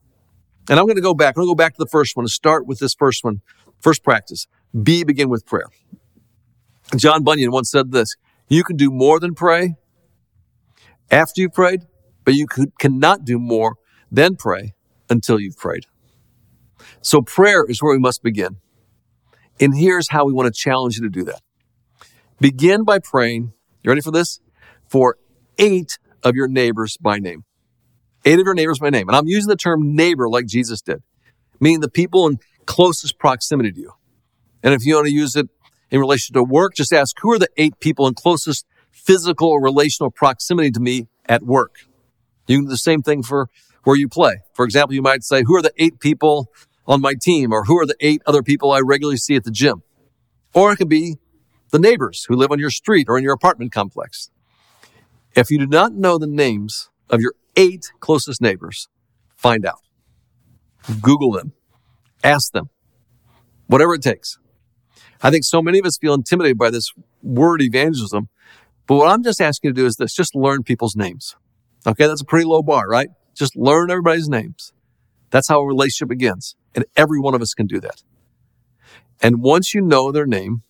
And 0.68 0.78
I'm 0.78 0.86
going 0.86 0.96
to 0.96 1.02
go 1.02 1.14
back. 1.14 1.36
I'm 1.36 1.42
going 1.42 1.48
to 1.48 1.50
go 1.50 1.54
back 1.56 1.74
to 1.74 1.78
the 1.78 1.88
first 1.90 2.14
one 2.16 2.24
and 2.24 2.30
start 2.30 2.66
with 2.66 2.78
this 2.78 2.94
first 2.94 3.24
one. 3.24 3.40
First 3.80 4.04
practice. 4.04 4.46
B, 4.80 5.02
begin 5.02 5.28
with 5.28 5.44
prayer. 5.46 5.66
John 6.96 7.24
Bunyan 7.24 7.50
once 7.50 7.70
said 7.70 7.90
this, 7.90 8.16
you 8.48 8.64
can 8.64 8.76
do 8.76 8.90
more 8.90 9.18
than 9.18 9.34
pray 9.34 9.74
after 11.10 11.40
you've 11.40 11.54
prayed, 11.54 11.86
but 12.24 12.34
you 12.34 12.46
could, 12.46 12.78
cannot 12.78 13.24
do 13.24 13.38
more 13.38 13.76
than 14.10 14.36
pray 14.36 14.74
until 15.08 15.40
you've 15.40 15.56
prayed. 15.56 15.86
So 17.00 17.22
prayer 17.22 17.64
is 17.64 17.82
where 17.82 17.92
we 17.92 17.98
must 17.98 18.22
begin. 18.22 18.56
And 19.60 19.76
here's 19.76 20.10
how 20.10 20.24
we 20.24 20.32
want 20.32 20.52
to 20.52 20.58
challenge 20.58 20.96
you 20.96 21.02
to 21.02 21.10
do 21.10 21.24
that. 21.24 21.40
Begin 22.40 22.84
by 22.84 22.98
praying, 22.98 23.52
you 23.82 23.90
ready 23.90 24.00
for 24.00 24.10
this? 24.10 24.40
For 24.88 25.16
eight 25.58 25.98
of 26.22 26.34
your 26.34 26.48
neighbors 26.48 26.96
by 26.96 27.18
name. 27.18 27.44
Eight 28.24 28.38
of 28.38 28.44
your 28.44 28.54
neighbors 28.54 28.78
by 28.78 28.90
name. 28.90 29.08
And 29.08 29.16
I'm 29.16 29.26
using 29.26 29.48
the 29.48 29.56
term 29.56 29.94
neighbor 29.94 30.28
like 30.28 30.46
Jesus 30.46 30.80
did, 30.80 31.02
meaning 31.60 31.80
the 31.80 31.90
people 31.90 32.26
in 32.26 32.38
closest 32.66 33.18
proximity 33.18 33.72
to 33.72 33.80
you. 33.80 33.92
And 34.62 34.74
if 34.74 34.84
you 34.84 34.94
want 34.94 35.06
to 35.06 35.12
use 35.12 35.36
it 35.36 35.48
in 35.90 36.00
relation 36.00 36.34
to 36.34 36.42
work, 36.42 36.74
just 36.74 36.92
ask 36.92 37.16
who 37.20 37.32
are 37.32 37.38
the 37.38 37.48
eight 37.56 37.78
people 37.80 38.06
in 38.06 38.14
closest 38.14 38.66
physical 38.90 39.48
or 39.48 39.62
relational 39.62 40.10
proximity 40.10 40.70
to 40.70 40.80
me 40.80 41.08
at 41.26 41.42
work. 41.42 41.76
You 42.52 42.58
can 42.58 42.66
do 42.66 42.70
the 42.70 42.76
same 42.76 43.02
thing 43.02 43.22
for 43.22 43.48
where 43.84 43.96
you 43.96 44.08
play. 44.08 44.42
For 44.52 44.64
example, 44.64 44.94
you 44.94 45.02
might 45.02 45.24
say, 45.24 45.42
who 45.42 45.56
are 45.56 45.62
the 45.62 45.72
eight 45.78 46.00
people 46.00 46.52
on 46.86 47.00
my 47.00 47.14
team 47.20 47.50
or 47.52 47.64
who 47.64 47.78
are 47.78 47.86
the 47.86 47.96
eight 48.00 48.20
other 48.26 48.42
people 48.42 48.72
I 48.72 48.80
regularly 48.80 49.16
see 49.16 49.36
at 49.36 49.44
the 49.44 49.50
gym? 49.50 49.82
Or 50.52 50.72
it 50.72 50.76
could 50.76 50.88
be 50.88 51.16
the 51.70 51.78
neighbors 51.78 52.26
who 52.28 52.36
live 52.36 52.52
on 52.52 52.58
your 52.58 52.70
street 52.70 53.06
or 53.08 53.16
in 53.16 53.24
your 53.24 53.32
apartment 53.32 53.72
complex. 53.72 54.30
If 55.34 55.50
you 55.50 55.58
do 55.58 55.66
not 55.66 55.94
know 55.94 56.18
the 56.18 56.26
names 56.26 56.90
of 57.08 57.20
your 57.20 57.32
eight 57.56 57.90
closest 58.00 58.42
neighbors, 58.42 58.88
find 59.34 59.64
out. 59.64 59.80
Google 61.00 61.32
them. 61.32 61.54
Ask 62.22 62.52
them. 62.52 62.68
Whatever 63.66 63.94
it 63.94 64.02
takes. 64.02 64.38
I 65.22 65.30
think 65.30 65.44
so 65.44 65.62
many 65.62 65.78
of 65.78 65.86
us 65.86 65.96
feel 65.96 66.12
intimidated 66.12 66.58
by 66.58 66.68
this 66.68 66.92
word 67.22 67.62
evangelism. 67.62 68.28
But 68.86 68.96
what 68.96 69.08
I'm 69.08 69.22
just 69.22 69.40
asking 69.40 69.70
you 69.70 69.74
to 69.74 69.80
do 69.80 69.86
is 69.86 69.96
this 69.96 70.12
just 70.12 70.34
learn 70.34 70.64
people's 70.64 70.94
names. 70.94 71.34
Okay, 71.86 72.06
that's 72.06 72.22
a 72.22 72.26
pretty 72.26 72.44
low 72.44 72.62
bar, 72.62 72.88
right? 72.88 73.08
Just 73.34 73.56
learn 73.56 73.90
everybody's 73.90 74.28
names. 74.28 74.72
That's 75.30 75.48
how 75.48 75.60
a 75.60 75.66
relationship 75.66 76.08
begins. 76.08 76.54
And 76.74 76.84
every 76.96 77.18
one 77.18 77.34
of 77.34 77.42
us 77.42 77.54
can 77.54 77.66
do 77.66 77.80
that. 77.80 78.02
And 79.20 79.40
once 79.40 79.74
you 79.74 79.80
know 79.80 80.12
their 80.12 80.26
name, 80.26 80.62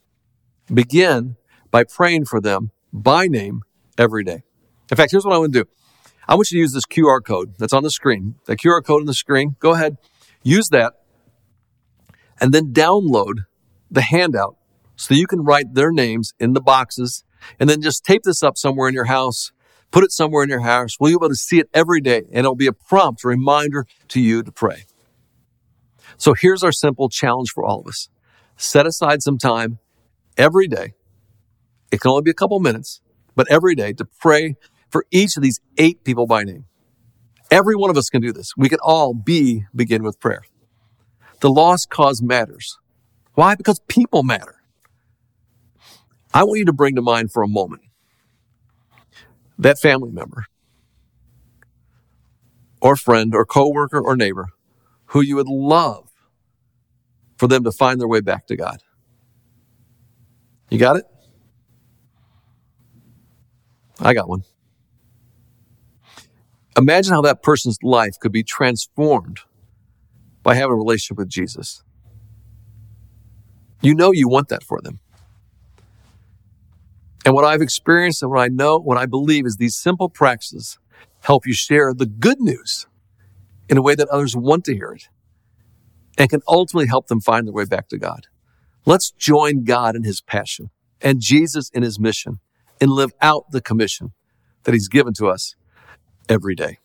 begin 0.73 1.37
by 1.71 1.85
praying 1.85 2.27
for 2.27 2.41
them 2.41 2.71
by 2.93 3.27
name 3.27 3.63
every 3.99 4.25
day. 4.25 4.43
In 4.91 4.97
fact, 4.97 5.11
here's 5.11 5.25
what 5.25 5.35
I 5.35 5.39
want 5.39 5.53
to 5.53 5.65
do. 5.65 5.71
I 6.29 6.35
want 6.35 6.51
you 6.51 6.57
to 6.57 6.61
use 6.61 6.73
this 6.73 6.87
QR 6.87 7.25
code 7.25 7.55
that's 7.59 7.73
on 7.73 7.83
the 7.83 7.91
screen. 7.91 8.37
The 8.47 8.57
QR 8.57 8.85
code 8.85 9.01
on 9.01 9.07
the 9.07 9.15
screen, 9.15 9.57
go 9.59 9.73
ahead, 9.73 9.97
use 10.43 10.69
that, 10.69 10.95
and 12.41 12.53
then 12.53 12.73
download 12.73 13.47
the 13.91 14.03
handout 14.03 14.57
so 14.97 15.15
you 15.15 15.27
can 15.27 15.43
write 15.43 15.75
their 15.75 15.91
names 15.91 16.33
in 16.39 16.53
the 16.53 16.61
boxes 16.61 17.25
and 17.59 17.69
then 17.69 17.83
just 17.83 18.05
tape 18.05 18.23
this 18.23 18.43
up 18.43 18.57
somewhere 18.57 18.89
in 18.89 18.95
your 18.95 19.07
house, 19.07 19.53
put 19.93 20.03
it 20.03 20.11
somewhere 20.11 20.43
in 20.43 20.49
your 20.49 20.61
house. 20.61 20.97
We'll 20.99 21.11
be 21.11 21.15
able 21.15 21.29
to 21.29 21.37
see 21.37 21.61
it 21.61 21.69
every 21.73 22.01
day 22.01 22.23
and 22.33 22.39
it'll 22.39 22.57
be 22.57 22.67
a 22.67 22.73
prompt, 22.73 23.23
a 23.25 23.29
reminder 23.29 23.87
to 24.09 24.21
you 24.21 24.43
to 24.43 24.51
pray. 24.51 24.87
So 26.17 26.35
here's 26.35 26.65
our 26.65 26.73
simple 26.73 27.09
challenge 27.09 27.51
for 27.51 27.65
all 27.65 27.81
of 27.81 27.87
us. 27.87 28.09
Set 28.57 28.87
aside 28.87 29.23
some 29.23 29.39
time 29.39 29.79
every 30.37 30.67
day. 30.67 30.95
It 31.91 32.01
can 32.01 32.11
only 32.11 32.23
be 32.23 32.31
a 32.31 32.35
couple 32.35 32.59
minutes, 32.59 33.01
but 33.37 33.47
every 33.51 33.75
day 33.75 33.93
to 33.93 34.05
pray 34.05 34.57
for 34.91 35.05
each 35.11 35.37
of 35.37 35.43
these 35.43 35.61
eight 35.79 36.05
people 36.05 36.27
by 36.27 36.43
name. 36.43 36.65
Every 37.51 37.77
one 37.77 37.91
of 37.91 37.97
us 37.97 38.09
can 38.09 38.23
do 38.23 38.33
this. 38.33 38.53
We 38.57 38.69
can 38.71 38.79
all 38.83 39.13
be 39.13 39.67
begin 39.75 40.03
with 40.03 40.19
prayer. 40.19 40.43
The 41.41 41.51
lost 41.51 41.91
cause 41.91 42.23
matters. 42.23 42.79
Why? 43.35 43.57
Because 43.57 43.81
people 43.89 44.23
matter. 44.23 44.57
I 46.33 46.45
want 46.45 46.61
you 46.61 46.65
to 46.67 46.73
bring 46.73 46.95
to 46.95 47.03
mind 47.03 47.31
for 47.31 47.43
a 47.43 47.49
moment 47.49 47.83
that 49.63 49.79
family 49.79 50.11
member 50.11 50.47
or 52.81 52.97
friend 52.97 53.35
or 53.35 53.45
coworker 53.45 54.01
or 54.01 54.17
neighbor 54.17 54.49
who 55.07 55.21
you 55.21 55.37
would 55.37 55.49
love 55.49 56.11
for 57.37 57.47
them 57.47 57.65
to 57.65 57.73
find 57.73 58.01
their 58.01 58.09
way 58.09 58.21
back 58.21 58.47
to 58.47 58.57
God. 58.57 58.83
You 60.71 60.79
got 60.79 60.97
it? 60.97 61.05
I 64.01 64.15
got 64.15 64.29
one. 64.29 64.45
Imagine 66.77 67.13
how 67.13 67.23
that 67.23 67.43
person's 67.43 67.79
life 67.83 68.19
could 68.19 68.33
be 68.33 68.43
transformed 68.43 69.41
by 70.43 70.55
having 70.55 70.73
a 70.73 70.77
relationship 70.77 71.19
with 71.19 71.29
Jesus. 71.29 71.83
You 73.81 73.95
know 73.95 74.13
you 74.13 74.29
want 74.29 74.49
that 74.49 74.63
for 74.63 74.81
them. 74.81 75.01
And 77.25 77.35
what 77.35 77.45
I've 77.45 77.63
experienced 77.63 78.23
and 78.23 78.31
what 78.31 78.41
I 78.41 78.49
know, 78.49 78.79
what 78.79 78.99
I 78.99 79.07
believe 79.07 79.47
is 79.47 79.57
these 79.57 79.77
simple 79.77 80.09
practices 80.09 80.79
help 81.21 81.47
you 81.47 81.55
share 81.55 81.95
the 81.95 82.07
good 82.07 82.41
news 82.41 82.87
in 83.69 83.77
a 83.77 83.83
way 83.83 83.95
that 83.95 84.09
others 84.09 84.37
want 84.37 84.65
to 84.65 84.75
hear 84.75 84.93
it 84.93 85.09
and 86.19 86.29
can 86.29 86.43
ultimately 86.49 86.89
help 86.89 87.07
them 87.07 87.21
find 87.21 87.47
their 87.47 87.55
way 87.55 87.65
back 87.65 87.89
to 87.89 87.99
God. 87.99 88.27
Let's 88.85 89.13
join 89.13 89.65
God 89.65 89.95
in 89.95 90.03
his 90.03 90.21
passion 90.21 90.71
and 91.01 91.21
Jesus 91.21 91.71
in 91.71 91.83
his 91.83 91.99
mission 91.99 92.41
and 92.81 92.91
live 92.91 93.13
out 93.21 93.51
the 93.51 93.61
commission 93.61 94.13
that 94.65 94.75
he's 94.75 94.89
given 94.89 95.15
to 95.15 95.29
us 95.29 95.55
every 96.29 96.55
day. 96.55 96.79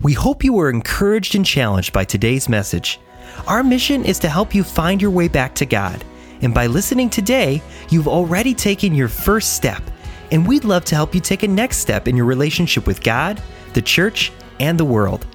We 0.00 0.14
hope 0.14 0.42
you 0.42 0.52
were 0.52 0.68
encouraged 0.70 1.36
and 1.36 1.46
challenged 1.46 1.92
by 1.92 2.04
today's 2.04 2.48
message. 2.48 2.98
Our 3.46 3.62
mission 3.62 4.04
is 4.04 4.18
to 4.20 4.28
help 4.28 4.54
you 4.54 4.64
find 4.64 5.00
your 5.00 5.12
way 5.12 5.28
back 5.28 5.54
to 5.56 5.66
God. 5.66 6.04
And 6.42 6.52
by 6.52 6.66
listening 6.66 7.08
today, 7.08 7.62
you've 7.88 8.08
already 8.08 8.52
taken 8.52 8.94
your 8.94 9.08
first 9.08 9.54
step. 9.54 9.82
And 10.30 10.46
we'd 10.46 10.64
love 10.64 10.84
to 10.86 10.94
help 10.94 11.14
you 11.14 11.20
take 11.20 11.42
a 11.42 11.48
next 11.48 11.78
step 11.78 12.08
in 12.08 12.16
your 12.16 12.26
relationship 12.26 12.86
with 12.86 13.02
God, 13.02 13.40
the 13.74 13.82
church, 13.82 14.32
and 14.60 14.78
the 14.78 14.84
world. 14.84 15.26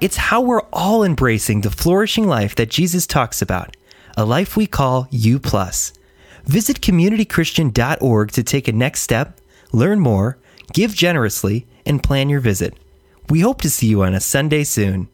It's 0.00 0.16
how 0.16 0.40
we're 0.40 0.62
all 0.72 1.04
embracing 1.04 1.60
the 1.60 1.70
flourishing 1.70 2.26
life 2.26 2.54
that 2.56 2.70
Jesus 2.70 3.06
talks 3.06 3.42
about, 3.42 3.76
a 4.16 4.24
life 4.24 4.56
we 4.56 4.66
call 4.66 5.08
U. 5.10 5.40
Visit 6.44 6.80
communitychristian.org 6.80 8.32
to 8.32 8.42
take 8.42 8.68
a 8.68 8.72
next 8.72 9.00
step, 9.00 9.40
learn 9.72 10.00
more, 10.00 10.38
give 10.72 10.94
generously, 10.94 11.66
and 11.86 12.02
plan 12.02 12.28
your 12.28 12.40
visit. 12.40 12.74
We 13.30 13.40
hope 13.40 13.62
to 13.62 13.70
see 13.70 13.86
you 13.86 14.02
on 14.02 14.14
a 14.14 14.20
Sunday 14.20 14.64
soon. 14.64 15.08